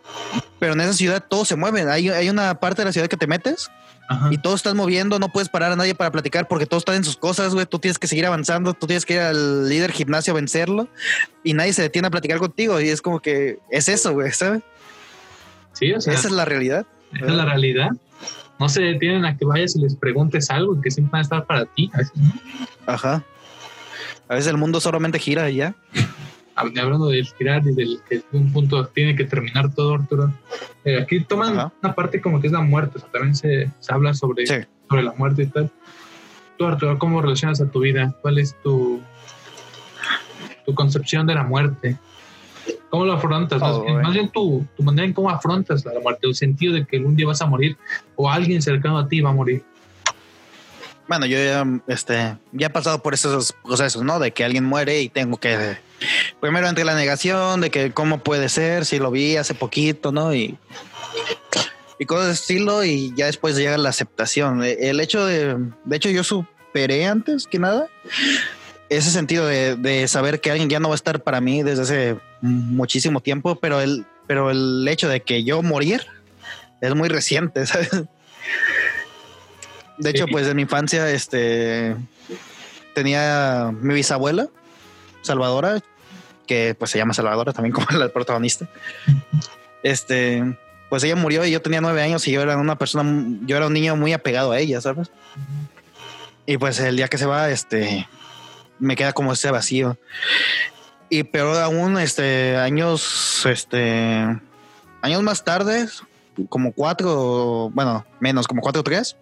[0.60, 1.90] Pero en esa ciudad todos se mueven.
[1.90, 3.70] Hay, hay una parte de la ciudad que te metes
[4.32, 7.04] y todos están moviendo, no puedes parar a nadie para platicar porque todos están en
[7.04, 7.66] sus cosas, güey.
[7.66, 10.88] Tú tienes que seguir avanzando, tú tienes que ir al líder gimnasio a vencerlo
[11.44, 12.80] y nadie se detiene a platicar contigo.
[12.80, 14.62] Y es como que es eso, güey, ¿sabes?
[15.74, 16.14] Sí, o sea.
[16.14, 16.86] Esa es la realidad.
[17.14, 17.90] Esa es la realidad.
[18.60, 21.46] No se detienen a que vayas y les preguntes algo que siempre van a estar
[21.46, 21.92] para ti.
[22.86, 23.24] Ajá.
[24.28, 25.76] A veces el mundo solamente gira y ya
[26.58, 30.34] hablando del girar y del que un punto tiene que terminar todo, Arturo.
[30.84, 33.94] Eh, aquí toman una parte como que es la muerte, o sea, también se, se
[33.94, 35.72] habla sobre, sobre la muerte y tal.
[36.58, 38.16] Tú, Arturo, ¿cómo relacionas a tu vida?
[38.22, 39.02] ¿Cuál es tu,
[40.66, 41.98] tu concepción de la muerte?
[42.90, 43.60] ¿Cómo lo afrontas?
[43.62, 47.00] más, oh, bien, tu, tu manera en cómo afrontas la muerte, el sentido de que
[47.00, 47.78] un día vas a morir
[48.16, 49.64] o alguien cercano a ti va a morir.
[51.08, 54.20] Bueno, yo ya, este, ya he pasado por esos procesos, ¿no?
[54.20, 55.78] De que alguien muere y tengo que
[56.40, 60.34] primero entre la negación de que cómo puede ser, si lo vi hace poquito, ¿no?
[60.34, 60.58] Y,
[61.98, 64.64] y cosas de estilo y ya después llega la aceptación.
[64.64, 67.88] E, el hecho de, de hecho yo superé antes que nada
[68.90, 71.82] ese sentido de, de saber que alguien ya no va a estar para mí desde
[71.84, 76.06] hace muchísimo tiempo, pero el, pero el hecho de que yo morir
[76.82, 77.92] es muy reciente, ¿sabes?
[79.98, 81.96] De hecho, pues en mi infancia, este
[82.94, 84.48] tenía mi bisabuela,
[85.22, 85.80] Salvadora,
[86.48, 88.68] que pues se llama Salvadora también como la protagonista.
[89.84, 90.44] Este,
[90.90, 93.04] pues ella murió y yo tenía nueve años y yo era una persona,
[93.46, 95.12] yo era un niño muy apegado a ella, ¿sabes?
[96.46, 98.08] Y pues el día que se va, este,
[98.80, 99.98] me queda como ese vacío.
[101.10, 104.40] Y peor aún, este, años, este,
[105.02, 105.88] años más tarde,
[106.50, 109.16] como cuatro, bueno, menos, como cuatro o tres,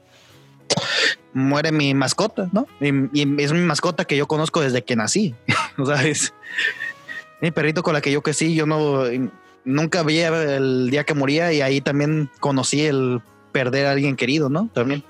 [1.33, 2.67] muere mi mascota, ¿no?
[2.79, 5.35] Y, es mi mascota que yo conozco desde que nací.
[5.77, 6.33] o sea, es
[7.41, 8.55] mi perrito con la que yo crecí.
[8.55, 9.03] Yo no
[9.63, 13.21] nunca veía el día que moría y ahí también conocí el
[13.51, 14.69] perder a alguien querido, ¿no?
[14.73, 15.03] También.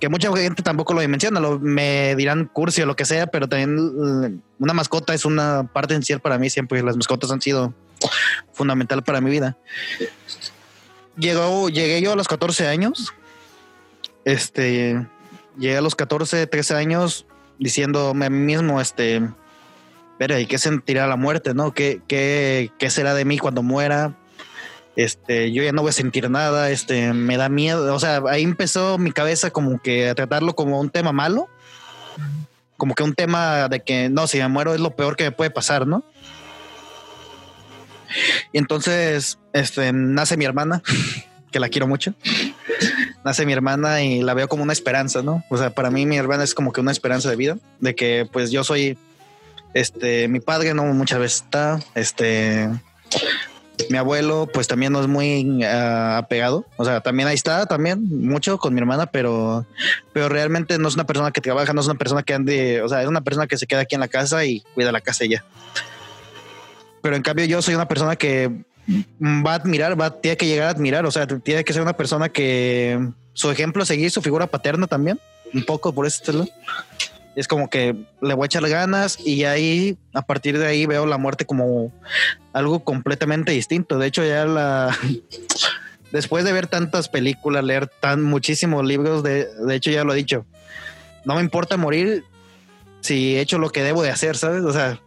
[0.00, 3.48] Que mucha gente tampoco lo menciona, lo, me dirán cursi o lo que sea, pero
[3.48, 6.82] también eh, una mascota es una parte esencial para mí siempre.
[6.82, 7.74] Las mascotas han sido
[8.52, 9.58] fundamental para mi vida.
[11.18, 13.12] Llegó, llegué yo a los 14 años
[14.24, 15.06] este,
[15.58, 17.26] llegué a los 14, 13 años
[17.58, 19.28] diciéndome a mí mismo, este,
[20.18, 21.72] pero ¿y qué sentirá la muerte, no?
[21.72, 24.16] ¿Qué, qué, qué será de mí cuando muera?
[25.02, 28.42] Este, yo ya no voy a sentir nada, este, me da miedo, o sea, ahí
[28.42, 31.48] empezó mi cabeza como que a tratarlo como un tema malo,
[32.76, 35.32] como que un tema de que, no, si me muero es lo peor que me
[35.32, 36.04] puede pasar, ¿no?
[38.52, 40.82] Y entonces, este, nace mi hermana,
[41.50, 42.14] que la quiero mucho
[43.24, 45.44] nace mi hermana y la veo como una esperanza, ¿no?
[45.50, 48.28] O sea, para mí mi hermana es como que una esperanza de vida, de que
[48.30, 48.96] pues yo soy,
[49.74, 52.68] este, mi padre no muchas veces está, este,
[53.88, 58.04] mi abuelo pues también no es muy uh, apegado, o sea, también ahí está, también
[58.08, 59.66] mucho con mi hermana, pero,
[60.12, 62.88] pero realmente no es una persona que trabaja, no es una persona que ande, o
[62.88, 65.24] sea, es una persona que se queda aquí en la casa y cuida la casa
[65.24, 65.44] ella.
[67.02, 68.50] Pero en cambio yo soy una persona que
[69.20, 71.96] va a admirar, va, tiene que llegar a admirar, o sea, tiene que ser una
[71.96, 72.98] persona que
[73.32, 75.18] su ejemplo seguir, su figura paterna también,
[75.54, 76.48] un poco por este lado.
[77.36, 81.06] Es como que le voy a echar ganas y ahí, a partir de ahí, veo
[81.06, 81.92] la muerte como
[82.52, 83.98] algo completamente distinto.
[83.98, 84.96] De hecho, ya la.
[86.12, 90.16] Después de ver tantas películas, leer tan muchísimos libros, de, de hecho, ya lo he
[90.16, 90.44] dicho.
[91.24, 92.24] No me importa morir
[93.00, 94.64] si he hecho lo que debo de hacer, ¿sabes?
[94.64, 94.98] O sea,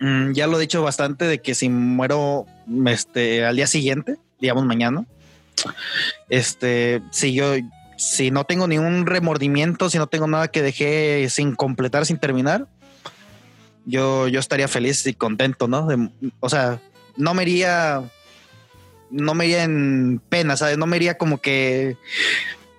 [0.00, 2.46] Mm, ya lo he dicho bastante de que si muero
[2.86, 5.06] este, al día siguiente, digamos mañana,
[6.28, 7.54] este, si yo,
[7.96, 12.66] si no tengo ningún remordimiento, si no tengo nada que dejé sin completar, sin terminar,
[13.84, 15.88] yo, yo estaría feliz y contento, ¿no?
[16.40, 16.80] o sea,
[17.16, 18.02] no me iría,
[19.10, 20.78] no me iría en pena, ¿sabes?
[20.78, 21.96] No me iría como que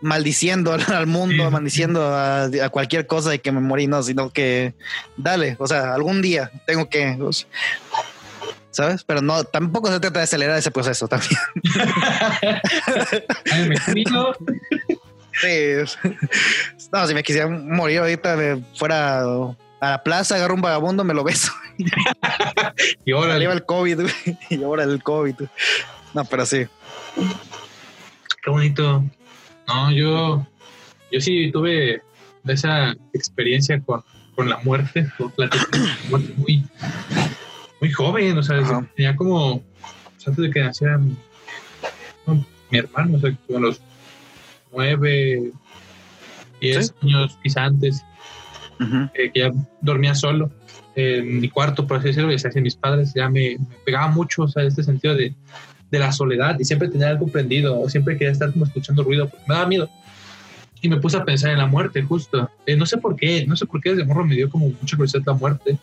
[0.02, 4.74] maldiciendo al, mundo, maldiciendo a, cualquier cosa de que me morí, no, sino que
[5.18, 7.18] dale, o sea, algún día tengo que,
[8.72, 9.04] ¿sabes?
[9.04, 11.40] Pero no, tampoco se trata de acelerar ese proceso también.
[15.42, 16.10] sí,
[16.92, 21.14] no, si me quisiera morir ahorita, me fuera a la plaza, agarro un vagabundo, me
[21.14, 21.52] lo beso.
[23.06, 24.00] y ahora lleva el COVID,
[24.50, 25.36] y ahora el COVID.
[26.14, 26.66] No, pero sí.
[28.44, 29.04] Qué bonito
[29.68, 30.46] no, yo,
[31.12, 32.02] yo sí tuve
[32.48, 34.04] esa experiencia con,
[34.38, 35.08] la muerte,
[36.38, 36.66] muy,
[37.80, 39.64] muy joven, o sea, tenía como,
[40.26, 41.00] antes de que naciera
[42.28, 43.82] mi hermano, o sea, como los
[44.76, 45.52] nueve,
[46.60, 48.04] diez años, quizá antes,
[49.14, 49.52] eh, que ya
[49.82, 50.52] dormía solo
[50.96, 54.44] en mi cuarto, por así decirlo, y se hacían mis padres, ya me, pegaba mucho,
[54.44, 55.34] o sea, este sentido de,
[55.92, 59.28] de, la soledad, y siempre tenía algo prendido, o siempre quería estar como escuchando ruido,
[59.28, 59.90] porque me daba miedo.
[60.82, 62.50] Y me puse a pensar en la muerte, justo.
[62.66, 64.96] Eh, no sé por qué, no sé por qué desde morro me dio como mucha
[64.96, 65.80] curiosidad la muerte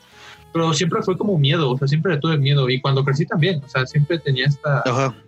[0.52, 3.68] pero siempre fue como miedo, o sea, siempre tuve miedo y cuando crecí también, o
[3.68, 4.82] sea, siempre tenía esta...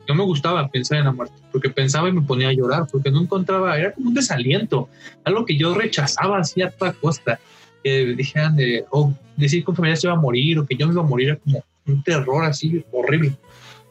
[0.07, 3.11] No me gustaba pensar en la muerte, porque pensaba y me ponía a llorar, porque
[3.11, 4.89] no encontraba, era como un desaliento,
[5.25, 7.41] algo que yo rechazaba así a toda costa,
[7.83, 10.87] que dijeran de, o decir que un familiar se iba a morir o que yo
[10.87, 13.35] me iba a morir, era como un terror así horrible.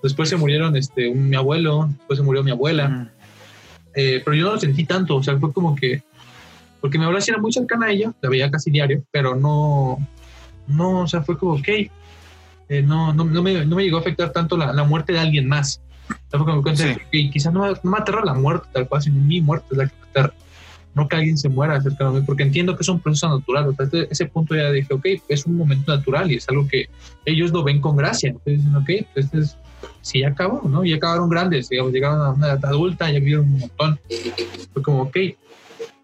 [0.04, 3.12] Después se murieron este, mi abuelo, después se murió mi abuela,
[3.96, 6.04] eh, pero yo no lo sentí tanto, o sea, fue como que,
[6.82, 9.98] porque mi abuela sí era muy cercana a ella, la veía casi diario, pero no,
[10.68, 11.68] no, o sea, fue como, ok,
[12.70, 15.20] eh, no, no, no, me, no, me, llegó a afectar tanto la, la muerte de
[15.20, 15.82] alguien más.
[16.30, 19.68] Fue como que quizás no, no me aterra la muerte tal cual, sino mi muerte
[19.72, 20.34] es la que me aterra.
[20.96, 23.68] No que alguien se muera cerca de mí, porque entiendo que es un proceso natural.
[23.68, 26.88] O sea, ese punto ya dije, ok, es un momento natural y es algo que
[27.26, 28.30] ellos lo ven con gracia.
[28.30, 29.58] Entonces dicen, ok, pues este es,
[30.02, 30.86] sí, ya acabó, ¿no?
[30.86, 34.00] Ya acabaron grandes, digamos, llegaron a una edad adulta, ya vivieron un montón.
[34.74, 35.18] Fue como, ok,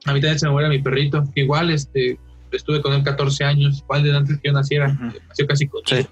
[0.06, 2.18] a mí también se me muere mi perrito, que igual, este,
[2.58, 4.98] estuve con él 14 años, igual de antes que yo naciera,
[5.28, 6.06] nació casi con sí.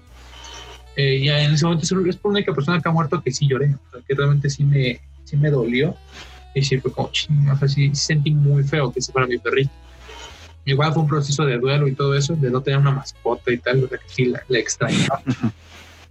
[0.96, 3.74] eh, y en ese momento es la única persona que ha muerto que sí lloré,
[4.06, 5.94] que realmente sí me, sí me dolió.
[6.54, 9.38] Y sí fue como, ching, o sea, sí, sentí muy feo que se fuera mi
[9.38, 9.70] perrito.
[10.64, 13.58] Igual fue un proceso de duelo y todo eso, de no tener una mascota y
[13.58, 15.22] tal, o sea que sí la, la extrañaba.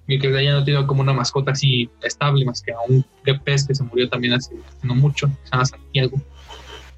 [0.07, 3.05] y que ya no tengo como una mascota así estable, más que a un
[3.43, 6.21] pez que se murió también hace no mucho, se llama Santiago.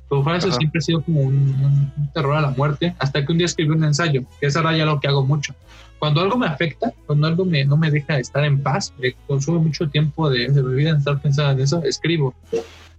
[0.09, 3.37] Pero para eso siempre ha sido como un, terror a la muerte, hasta que un
[3.37, 5.53] día escribí un ensayo, que es ahora ya lo que hago mucho.
[5.99, 9.59] Cuando algo me afecta, cuando algo me, no me deja estar en paz, me consume
[9.59, 12.33] mucho tiempo de, de mi vida en estar pensando en eso, escribo.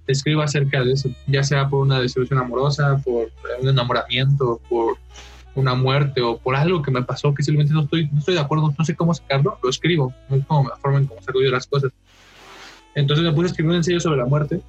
[0.07, 3.31] Escribo acerca de eso, ya sea por una desilusión amorosa, por
[3.61, 4.97] un enamoramiento, por
[5.55, 8.41] una muerte o por algo que me pasó que simplemente no estoy, no estoy de
[8.41, 11.43] acuerdo, no sé cómo sacarlo, lo escribo, no es como la forma en cómo saco
[11.43, 11.91] yo las cosas.
[12.95, 14.61] Entonces me puse a escribir un ensayo sobre la muerte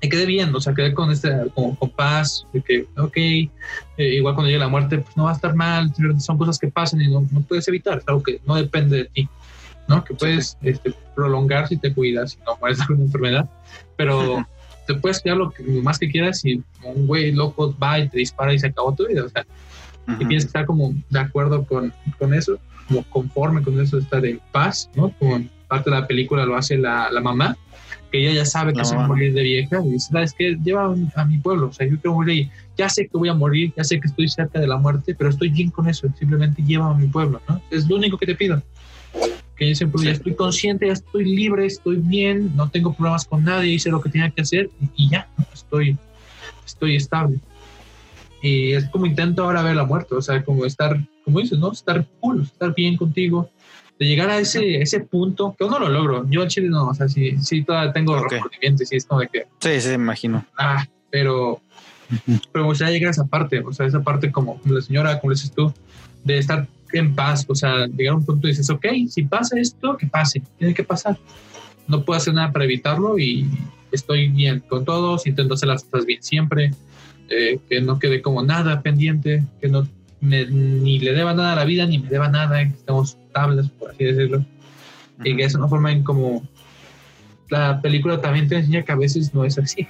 [0.00, 3.50] me quedé bien, o sea, quedé con este, con paz, de que, ok, eh,
[3.96, 7.00] igual cuando llegue la muerte, pues no va a estar mal, son cosas que pasan
[7.00, 9.28] y no, no puedes evitar, es algo que no depende de ti,
[9.88, 10.04] ¿no?
[10.04, 13.50] Que puedes este, prolongar si te cuidas, si no mueres de alguna enfermedad,
[13.96, 14.46] pero
[14.86, 18.18] te puedes quedar lo, que, más que quieras y un güey loco va y te
[18.18, 19.44] dispara y se acabó tu vida, o sea,
[20.06, 24.24] y tienes que estar como de acuerdo con, con eso, como conforme con eso, estar
[24.24, 25.12] en paz, ¿no?
[25.18, 27.58] Como parte de la película lo hace la, la mamá,
[28.10, 30.56] que ella ya sabe que se va a morir de vieja y dice, ¿sabes qué?
[30.62, 32.48] Lleva a mi pueblo, o sea, yo quiero morir
[32.78, 35.28] ya sé que voy a morir, ya sé que estoy cerca de la muerte, pero
[35.30, 37.60] estoy bien con eso, simplemente lleva a mi pueblo, ¿no?
[37.70, 38.62] Es lo único que te pido.
[39.56, 43.42] Que yo siempre ya estoy consciente, ya estoy libre, estoy bien, no tengo problemas con
[43.42, 45.98] nadie, hice lo que tenía que hacer y ya, estoy,
[46.64, 47.40] estoy estable.
[48.40, 51.72] Y es como intento ahora ver la muerte, o sea, como estar, como dices, ¿no?
[51.72, 53.50] Estar cool, estar bien contigo,
[53.98, 56.24] de llegar a ese, ese punto, que uno lo logro.
[56.30, 58.40] Yo en Chile no, o sea, sí, sí todavía tengo okay.
[58.62, 59.46] y es como de que...
[59.60, 60.44] Sí, sí, imagino.
[60.56, 61.60] Ah, pero,
[62.52, 65.32] pero me gustaría llegar a esa parte, o sea, esa parte como, la señora, como
[65.32, 65.72] dices tú,
[66.24, 69.58] de estar en paz, o sea, llegar a un punto y dices, ok, si pasa
[69.58, 71.18] esto, que pase, tiene que pasar.
[71.86, 73.48] No puedo hacer nada para evitarlo y
[73.90, 76.72] estoy bien con todos, intento hacer las cosas bien siempre,
[77.30, 79.88] eh, que no quede como nada pendiente, que no
[80.20, 83.68] me, ni le deba nada a la vida, ni me deba nada, que estemos estables,
[83.70, 84.44] por así decirlo.
[85.24, 86.42] Y que es una forma en como
[87.50, 89.86] la película también te enseña que a veces no es así.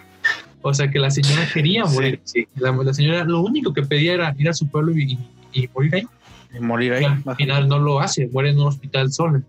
[0.63, 2.21] O sea, que la señora quería morir.
[2.25, 2.47] Sí.
[2.57, 5.19] La, la, señora lo único que pedía era ir a su pueblo y,
[5.53, 6.07] y morir ahí.
[6.55, 7.05] Y morir ahí.
[7.05, 9.43] al final no lo hace, muere en un hospital sola.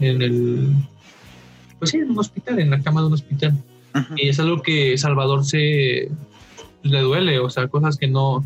[0.00, 0.72] En el.
[1.78, 3.54] Pues sí, en un hospital, en la cama de un hospital.
[4.16, 6.10] Y es algo que Salvador se.
[6.82, 8.44] le duele, o sea, cosas que no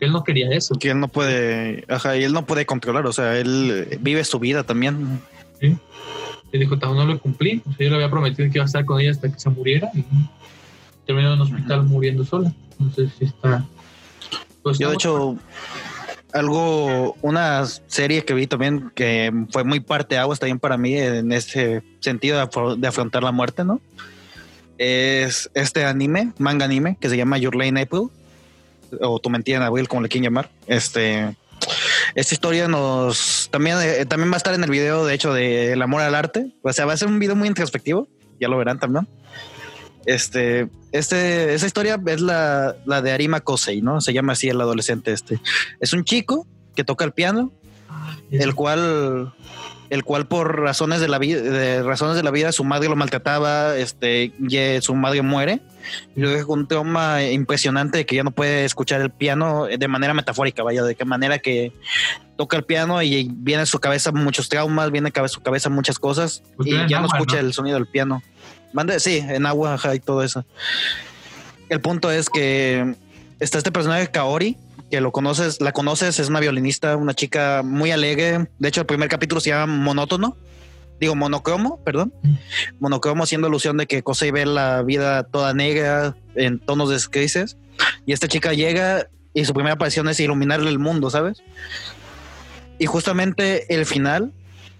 [0.00, 0.74] él no quería eso.
[0.74, 4.38] Que él no puede, ajá, y él no puede controlar, o sea, él vive su
[4.38, 5.20] vida también.
[5.60, 5.76] Sí.
[6.52, 8.84] Y dijo, no lo cumplí, o sea, yo le había prometido que iba a estar
[8.84, 10.04] con ella hasta que se muriera y
[11.06, 12.52] terminó en un hospital muriendo sola.
[12.72, 13.64] Entonces, sí está.
[14.62, 15.36] Pues, yo, de hecho,
[16.32, 20.96] algo, una serie que vi también que fue muy parte de aguas también para mí
[20.96, 23.80] en ese sentido de, de afrontar la muerte, ¿no?
[24.78, 28.08] Es este anime, manga anime, que se llama Your Lane April
[29.00, 30.50] o tu mentira en abril, como le quieren llamar.
[30.66, 31.36] Este,
[32.14, 35.72] esta historia nos también, eh, también va a estar en el video, de hecho, de
[35.72, 36.52] El amor al arte.
[36.62, 38.08] O sea, va a ser un video muy introspectivo.
[38.40, 39.06] Ya lo verán también.
[40.06, 44.00] Este, este, esa historia es la, la de Arima Kosei, ¿no?
[44.00, 45.40] Se llama así el adolescente este.
[45.78, 47.52] Es un chico que toca el piano,
[48.30, 49.34] el cual
[49.90, 52.96] el cual por razones de la vida, de razones de la vida, su madre lo
[52.96, 55.60] maltrataba, este, y su madre muere.
[56.14, 60.14] Y luego un trauma impresionante de que ya no puede escuchar el piano de manera
[60.14, 61.72] metafórica, vaya, de qué manera que
[62.36, 65.98] toca el piano y viene a su cabeza muchos traumas, viene a su cabeza muchas
[65.98, 67.48] cosas Pues y ya no escucha ¿no?
[67.48, 68.22] el sonido del piano.
[68.98, 70.44] Sí, en agua ajá, y todo eso.
[71.68, 72.94] El punto es que
[73.40, 74.56] está este personaje Kaori,
[74.90, 78.48] que lo conoces, la conoces, es una violinista, una chica muy alegre.
[78.58, 80.36] De hecho, el primer capítulo se llama Monótono.
[81.00, 82.12] Digo, monocromo, perdón.
[82.78, 87.56] Monocromo haciendo alusión de que Kosei ve la vida toda negra en tonos de grises.
[88.04, 91.42] Y esta chica llega y su primera aparición es iluminarle el mundo, ¿sabes?
[92.78, 94.32] Y justamente el final,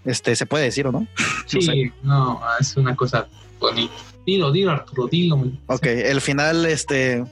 [0.04, 1.06] este, se puede decir o no?
[1.46, 1.92] Sí, sé.
[2.02, 3.26] no, es una cosa
[3.58, 3.94] bonita.
[4.26, 5.42] Dilo, dilo, Arturo, dilo.
[5.66, 7.24] Ok, el final, este,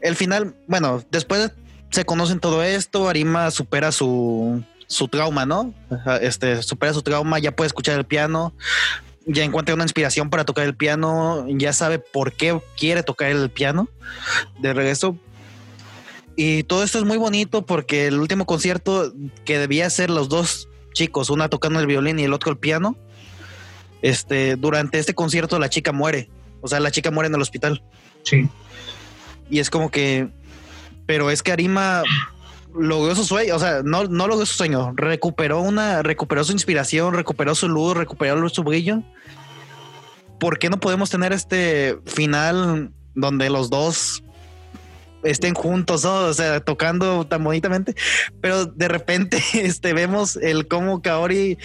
[0.00, 1.52] el final, bueno, después
[1.94, 5.72] se conocen todo esto, Arima supera su, su trauma, ¿no?
[6.20, 8.52] Este, supera su trauma, ya puede escuchar el piano,
[9.26, 13.48] ya encuentra una inspiración para tocar el piano, ya sabe por qué quiere tocar el
[13.48, 13.88] piano
[14.60, 15.16] de regreso.
[16.36, 19.12] Y todo esto es muy bonito porque el último concierto
[19.44, 22.96] que debía ser los dos chicos, una tocando el violín y el otro el piano,
[24.02, 26.28] este, durante este concierto la chica muere.
[26.60, 27.84] O sea, la chica muere en el hospital.
[28.24, 28.48] Sí.
[29.48, 30.28] Y es como que,
[31.06, 32.02] pero es que Arima
[32.74, 37.14] logró su sueño, o sea, no, no logró su sueño, recuperó una, recuperó su inspiración,
[37.14, 39.02] recuperó su luz, recuperó su brillo.
[40.40, 44.24] ¿Por qué no podemos tener este final donde los dos
[45.24, 46.14] estén juntos, ¿no?
[46.26, 47.94] o sea, tocando tan bonitamente,
[48.40, 51.58] pero de repente este, vemos el cómo Kaori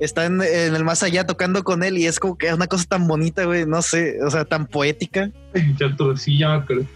[0.00, 2.66] está en, en el más allá tocando con él y es como que es una
[2.66, 5.30] cosa tan bonita, güey, no sé, o sea, tan poética.
[5.78, 6.86] Ya, sí, ya me acuerdo.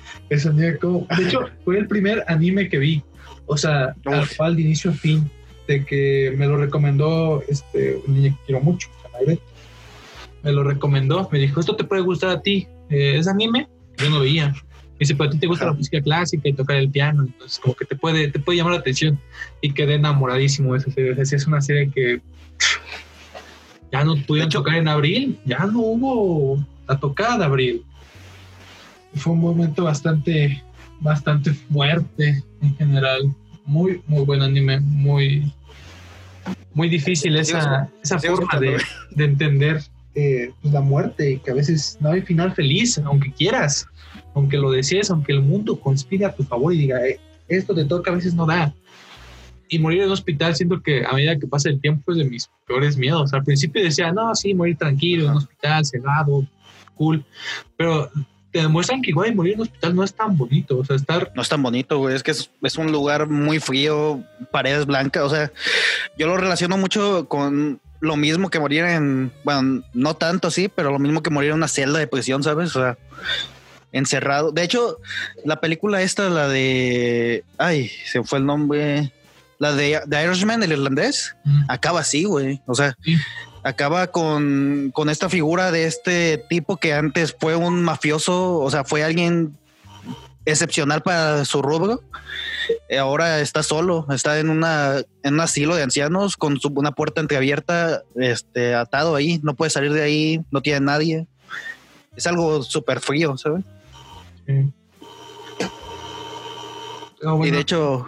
[0.81, 1.07] Como...
[1.17, 3.03] De hecho, fue el primer anime que vi.
[3.47, 4.37] O sea, Uf.
[4.37, 5.31] cual de inicio a fin.
[5.69, 8.89] De que me lo recomendó este, un niño que quiero mucho.
[10.43, 11.29] Me lo recomendó.
[11.31, 12.67] Me dijo, esto te puede gustar a ti.
[12.91, 13.69] Eh, ¿Es anime?
[13.99, 14.55] Yo no veía.
[15.03, 15.73] Dice, pero a ti te gusta Ajá.
[15.73, 17.25] la música clásica y tocar el piano.
[17.25, 19.19] Entonces, como que te puede, te puede llamar la atención.
[19.61, 21.13] Y quedé enamoradísimo de esa serie.
[21.13, 22.21] O sea, es una serie que
[23.93, 25.39] ya no pudieron tocar en abril.
[25.45, 27.85] Ya no hubo la tocada de abril
[29.15, 30.63] fue un momento bastante,
[31.01, 33.35] bastante fuerte en general.
[33.65, 35.53] Muy, muy buen anime, muy,
[36.75, 38.79] muy difícil esa, esa forma de,
[39.11, 39.83] de entender
[40.15, 43.87] eh, pues, la muerte y que a veces no hay final feliz, aunque quieras,
[44.35, 47.19] aunque lo desees, aunque el mundo conspire a tu favor y diga, "Eh,
[47.49, 48.75] esto te toca, a veces no da.
[49.69, 52.25] Y morir en un hospital, siento que a medida que pasa el tiempo es de
[52.25, 53.33] mis peores miedos.
[53.33, 56.47] Al principio decía, no, sí, morir tranquilo en un hospital, cerrado,
[56.95, 57.25] cool.
[57.77, 58.11] Pero
[58.51, 60.79] te demuestran que igual morir en un hospital no es tan bonito.
[60.79, 62.15] O sea, estar No es tan bonito, güey.
[62.15, 65.23] Es que es, es un lugar muy frío, paredes blancas.
[65.23, 65.51] O sea,
[66.19, 70.91] yo lo relaciono mucho con lo mismo que morir en, bueno, no tanto así, pero
[70.91, 72.77] lo mismo que morir en una celda de prisión, ¿sabes?
[72.77, 72.99] O sea,
[73.93, 74.53] encerrado.
[74.53, 74.99] De hecho,
[75.45, 79.13] la película esta, la de, ay, se fue el nombre,
[79.59, 81.37] la de The Irishman, el irlandés,
[81.69, 82.61] acaba así, güey.
[82.67, 83.17] O sea, Sí.
[83.63, 88.83] acaba con, con esta figura de este tipo que antes fue un mafioso, o sea,
[88.85, 89.57] fue alguien
[90.45, 92.03] excepcional para su rubro.
[92.89, 96.91] Eh, Ahora está solo, está en una en un asilo de ancianos con su- una
[96.93, 101.27] puerta entreabierta, este, atado ahí, no puede salir de ahí, no tiene nadie.
[102.17, 103.65] Es algo súper frío, ¿sabes?
[104.47, 104.73] Sí.
[107.45, 108.05] Y de hecho,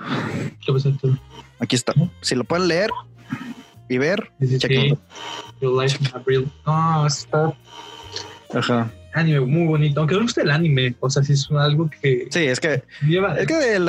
[1.60, 1.92] aquí está.
[2.20, 2.90] Si lo pueden leer
[3.88, 4.96] y ver, Dice, chequenlo.
[4.96, 5.00] sí,
[5.60, 6.52] Your Life in April.
[6.66, 7.52] No, está
[8.52, 8.90] Ajá.
[9.14, 10.00] anime muy bonito.
[10.00, 12.82] Aunque no me gusta el anime, o sea, sí es algo que Sí, es que
[13.06, 13.36] lleva.
[13.38, 13.88] es que el,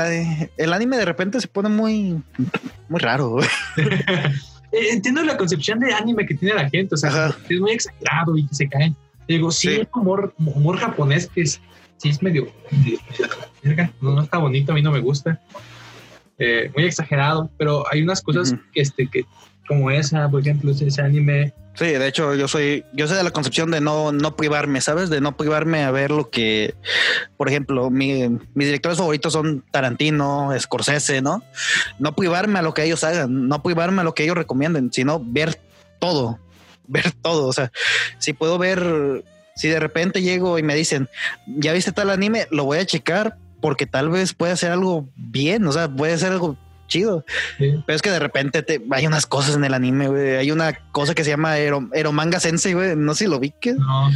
[0.58, 2.22] el anime de repente se pone muy
[2.90, 3.38] muy raro.
[4.72, 7.38] Eh, Entiendo la concepción de anime que tiene la gente, o sea, Ajá.
[7.48, 8.94] es muy exagerado y que se caen.
[9.26, 9.76] Digo, sí, Sí.
[9.82, 11.62] es humor, humor japonés que es,
[11.98, 12.48] sí es medio,
[14.02, 15.40] no, no está bonito, a mí no me gusta.
[16.38, 19.26] Eh, muy exagerado, pero hay unas cosas que, este, que,
[19.68, 23.24] como esa, por ejemplo, ese ese anime, Sí, de hecho, yo soy, yo soy de
[23.26, 25.10] la concepción de no, no privarme, ¿sabes?
[25.10, 26.74] De no privarme a ver lo que,
[27.36, 31.44] por ejemplo, mi- mis directores favoritos son Tarantino, Scorsese, ¿no?
[32.00, 35.22] No privarme a lo que ellos hagan, no privarme a lo que ellos recomienden, sino
[35.22, 35.60] ver
[36.00, 36.40] todo,
[36.88, 37.48] ver todo.
[37.48, 37.74] O sea,
[38.20, 39.26] si puedo ver,
[39.56, 41.10] si de repente llego y me dicen,
[41.48, 45.66] ya viste tal anime, lo voy a checar porque tal vez pueda ser algo bien,
[45.66, 47.26] o sea, puede ser algo chido.
[47.58, 47.74] Sí.
[47.86, 50.36] Pero es que de repente te, hay unas cosas en el anime, güey.
[50.36, 52.96] Hay una cosa que se llama Ero, Eromanga Sensei, güey.
[52.96, 54.12] No sé si lo vi que no,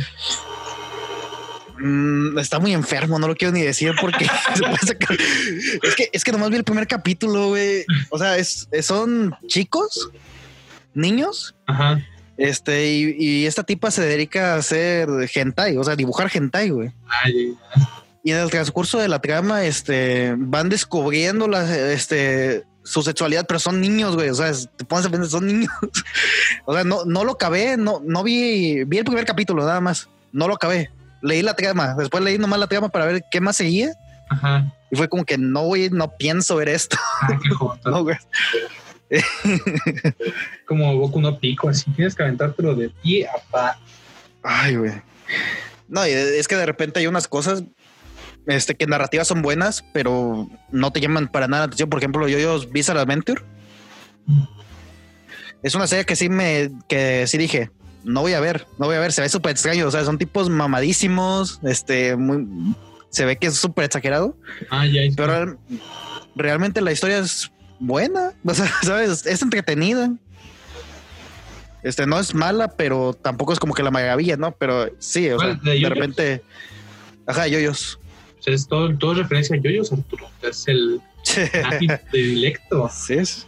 [1.80, 4.26] mm, está muy enfermo, no lo quiero ni decir porque
[4.56, 5.18] se puede sacar.
[5.84, 7.86] Es que, es que nomás vi el primer capítulo, güey.
[8.10, 10.10] O sea, es, es- son chicos
[10.94, 11.56] niños.
[11.68, 12.00] Ajá.
[12.40, 16.92] Este, y, y esta tipa se dedica a hacer hentai, o sea, dibujar hentai, güey.
[17.24, 17.54] Ay,
[18.24, 23.60] Y en el transcurso de la trama, este, van descubriendo la, este, su sexualidad, pero
[23.60, 24.30] son niños, güey.
[24.30, 25.72] O sea, te pones a pensar, son niños.
[26.66, 30.08] o sea, no, no lo acabé, no, no vi, vi el primer capítulo nada más.
[30.32, 30.92] No lo acabé.
[31.22, 33.92] Leí la trama, después leí nomás la trama para ver qué más seguía.
[34.30, 34.74] ajá.
[34.92, 36.98] Y fue como que no, güey, no pienso ver esto.
[37.22, 37.80] Ah, qué joto.
[37.92, 38.18] No, güey.
[40.66, 43.80] Como Boku no Pico, así tienes que aventártelo de pie a pa.
[44.44, 44.94] Ay, güey.
[45.88, 47.64] No, es que de repente hay unas cosas
[48.48, 51.90] este, que narrativas son buenas, pero no te llaman para nada la atención.
[51.90, 53.42] Por ejemplo, Yo-Yo's Bizarre Adventure.
[55.64, 57.70] Es una serie que sí me, que sí dije,
[58.04, 59.88] no voy a ver, no voy a ver, se ve súper extraño.
[59.88, 62.46] O sea, son tipos mamadísimos, este, muy,
[63.10, 64.38] se ve que es súper exagerado,
[64.70, 65.02] Ah, ya.
[65.18, 65.58] pero real-
[66.36, 70.12] realmente la historia es buena, o sea, sabes, es entretenida.
[71.82, 74.52] Este no es mala, pero tampoco es como que la maravilla, ¿no?
[74.52, 75.54] Pero sí, o sea.
[75.64, 76.42] ¿De de repente,
[77.26, 77.98] ajá, yoyos.
[78.38, 80.28] O sea, es todo, todo referencia a yoyos, Arturo.
[80.42, 81.00] Es el
[82.12, 82.90] predilecto.
[82.94, 83.46] Sí, es-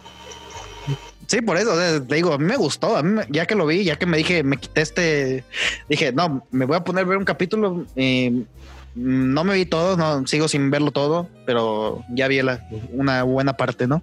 [1.27, 3.55] sí, por eso, o sea, te digo, a mí me gustó, a mí ya que
[3.55, 5.43] lo vi, ya que me dije, me quité este,
[5.89, 8.45] dije, no, me voy a poner a ver un capítulo, y
[8.95, 13.53] no me vi todo, no, sigo sin verlo todo, pero ya vi la, una buena
[13.57, 14.01] parte, ¿no?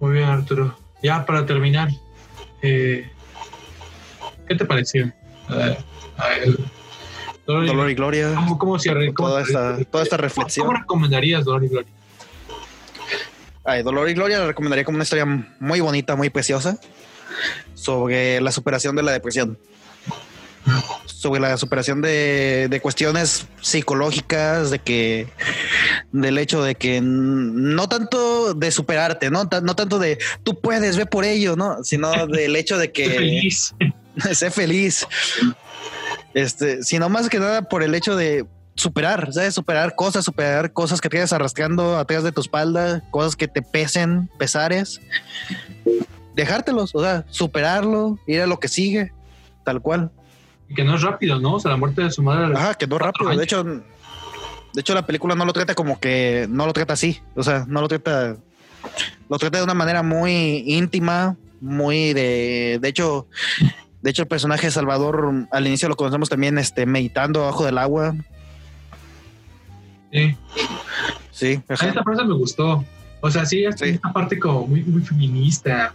[0.00, 0.76] Muy bien, Arturo.
[1.02, 1.88] Ya para terminar,
[2.62, 3.10] eh,
[4.48, 5.06] ¿qué te pareció?
[5.50, 5.78] Eh,
[6.44, 6.58] el-
[7.46, 10.74] Dolor y- Dolor y Gloria, ¿Cómo, cómo cierre- cómo toda esta, toda esta ¿Cómo reflexión.
[10.76, 11.92] recomendarías Dolor y Gloria?
[13.64, 15.26] Ay, Dolor y Gloria la recomendaría como una historia
[15.58, 16.78] muy bonita, muy preciosa
[17.74, 19.58] sobre la superación de la depresión.
[21.06, 25.28] Sobre la superación de, de cuestiones psicológicas, de que
[26.12, 31.06] del hecho de que no tanto de superarte, no, no tanto de tú puedes, ve
[31.06, 33.74] por ello, no, sino del hecho de que feliz.
[34.32, 35.06] sé feliz.
[36.34, 39.54] Este, sino más que nada por el hecho de superar, ¿sabes?
[39.54, 44.28] Superar cosas, superar cosas que tienes arrastrando atrás de tu espalda, cosas que te pesen,
[44.38, 45.00] pesares.
[46.34, 49.12] Dejártelos, o sea, superarlo, ir a lo que sigue,
[49.64, 50.10] tal cual.
[50.70, 51.54] Y que no es rápido, ¿no?
[51.56, 52.54] O sea, la muerte de su madre.
[52.56, 53.28] Ajá, quedó rápido.
[53.36, 53.82] De hecho, de
[54.80, 57.20] hecho, la película no lo trata como que no lo trata así.
[57.34, 58.36] O sea, no lo trata.
[59.28, 62.78] Lo trata de una manera muy íntima, muy de.
[62.80, 63.26] De hecho,
[64.00, 67.76] de hecho, el personaje de Salvador al inicio lo conocemos también este, meditando abajo del
[67.78, 68.14] agua.
[70.12, 70.36] Sí.
[71.32, 71.88] Sí, A ajá.
[71.88, 72.84] esta parte me gustó.
[73.20, 73.84] O sea, sí, Sí.
[73.90, 75.94] esta parte como muy, muy feminista.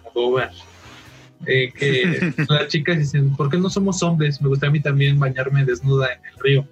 [1.46, 4.42] Eh, que las chicas dicen, ¿por qué no somos hombres?
[4.42, 6.68] Me gustaría a mí también bañarme desnuda en el río.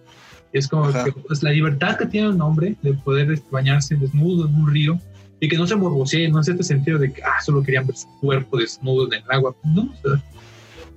[0.51, 1.05] Y es como Ajá.
[1.05, 4.71] que pues, la libertad que tiene un hombre de poder este, bañarse desnudo en un
[4.71, 4.99] río
[5.39, 7.97] y que no se morbosee, no es este sentido de que ah, solo querían ver
[7.97, 9.55] su cuerpo desnudo en el agua.
[9.63, 10.23] No, o sea,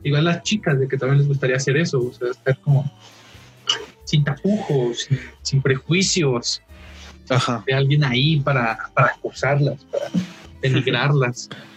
[0.03, 2.91] igual las chicas de que también les gustaría hacer eso, o sea, estar como
[4.05, 6.63] sin tapujos, sin, sin prejuicios,
[7.29, 7.65] Ajá.
[7.67, 10.07] de alguien ahí para, para acosarlas, para
[10.63, 11.49] denigrarlas.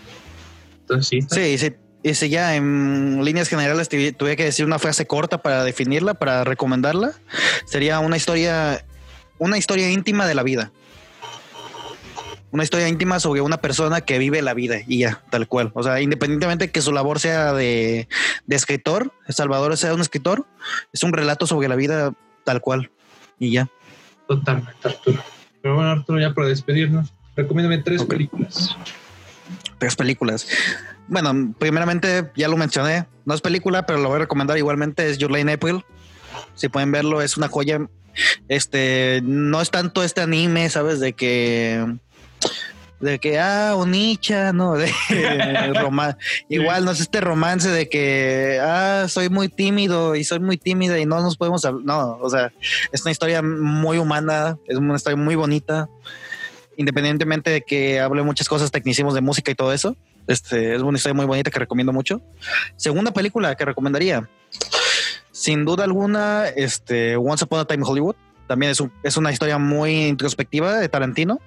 [0.90, 1.74] Entonces sí, Sí, sí.
[2.02, 6.46] Y si ya en líneas generales tuviera que decir una frase corta para definirla, para
[6.46, 7.12] recomendarla,
[7.66, 8.86] sería una historia,
[9.38, 10.72] una historia íntima de la vida.
[12.52, 15.72] Una historia íntima sobre una persona que vive la vida y ya, tal cual.
[15.76, 18.08] O sea, independientemente que su labor sea de,
[18.48, 20.48] de escritor, Salvador sea un escritor,
[20.94, 22.14] es un relato sobre la vida
[22.46, 22.90] tal cual
[23.38, 23.70] y ya.
[24.28, 25.22] totalmente, Arturo.
[25.62, 28.76] Pero bueno, Arturo, ya para despedirnos, recomiéndame tres películas.
[29.80, 30.48] Tres películas.
[31.08, 35.18] Bueno, primeramente ya lo mencioné, no es película, pero lo voy a recomendar igualmente, es
[35.18, 35.84] Your Lane April.
[36.56, 37.80] Si pueden verlo, es una joya.
[38.48, 41.00] Este, no es tanto este anime, ¿sabes?
[41.00, 41.96] De que
[43.00, 44.92] de que ah, Onicha, no, de
[45.82, 46.18] roma-
[46.50, 51.00] igual no es este romance de que ah, soy muy tímido y soy muy tímida
[51.00, 52.52] y no nos podemos hablar, no, o sea,
[52.92, 55.88] es una historia muy humana, es una historia muy bonita,
[56.80, 59.98] independientemente de que hable muchas cosas tecnicismos de música y todo eso.
[60.28, 62.22] Este es una historia muy bonita que recomiendo mucho.
[62.78, 64.30] Segunda película que recomendaría,
[65.32, 68.16] sin duda alguna, este Once Upon a Time Hollywood.
[68.48, 71.40] También es, un- es una historia muy introspectiva de Tarantino,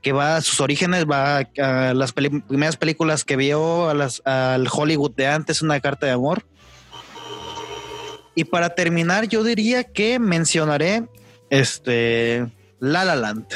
[0.00, 5.10] que va a sus orígenes, va a las primeras películas que vio, a al Hollywood
[5.16, 6.44] de antes, una carta de amor.
[8.36, 11.02] Y para terminar, yo diría que mencionaré
[11.50, 12.46] este
[12.78, 13.46] La La Land.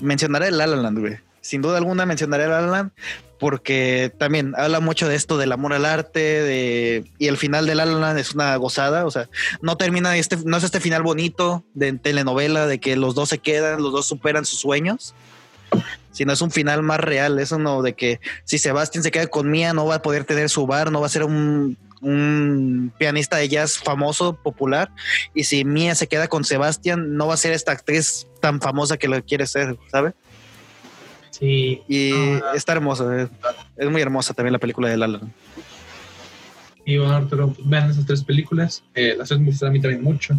[0.00, 1.16] Mencionaré La La Land, güey.
[1.40, 2.90] Sin duda alguna mencionaré La La
[3.38, 7.74] porque también habla mucho de esto del amor al arte de y el final de
[7.74, 9.28] La La Land es una gozada, o sea,
[9.62, 13.38] no termina este no es este final bonito de telenovela de que los dos se
[13.38, 15.14] quedan, los dos superan sus sueños,
[16.10, 17.38] sino es un final más real.
[17.38, 20.50] Eso no de que si Sebastián se queda con Mía, no va a poder tener
[20.50, 24.90] su bar, no va a ser un, un pianista de jazz famoso, popular.
[25.34, 28.96] Y si Mía se queda con Sebastián, no va a ser esta actriz tan famosa
[28.96, 30.14] que lo quiere ser, ¿sabe?
[31.30, 31.82] Sí.
[31.88, 32.12] Y
[32.54, 33.12] está hermoso.
[33.12, 33.28] Es,
[33.76, 35.32] es muy hermosa también la película de La La Land.
[36.84, 38.82] Y bueno, Arturo, vean esas tres películas.
[38.94, 40.34] Eh, las tres me a mí también mucho.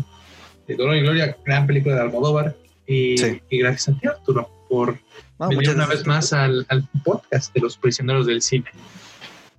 [0.67, 2.55] Eh, Dolor y Gloria, gran película de Almodóvar.
[2.87, 3.39] Y, Sí.
[3.49, 4.97] y gracias a ti, Arturo, por
[5.37, 8.65] No, venir muchas una vez más al, al podcast de los prisioneros del cine.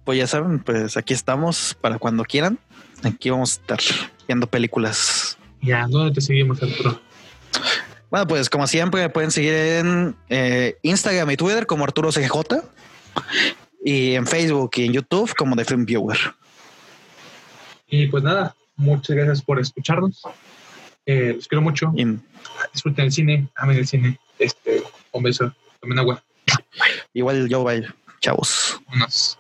[0.05, 2.59] Pues ya saben, pues aquí estamos para cuando quieran.
[3.05, 3.79] Aquí vamos a estar
[4.27, 5.39] viendo películas.
[5.63, 7.01] Ya, ¿dónde te seguimos, Arturo?
[8.11, 12.63] Bueno, pues como siempre, me pueden seguir en eh, Instagram y Twitter como Arturo CJ
[13.85, 16.19] y en Facebook y en YouTube como The Film Viewer.
[17.87, 20.23] Y pues nada, muchas gracias por escucharnos.
[21.07, 21.93] Eh, los quiero mucho.
[21.97, 22.05] Y
[22.73, 24.19] Disfruten el cine, amen el cine.
[24.39, 24.83] Este,
[25.13, 26.23] un beso, tomen agua.
[27.13, 27.87] igual yo, bye.
[28.21, 28.81] Chavos.
[28.93, 29.39] Unos.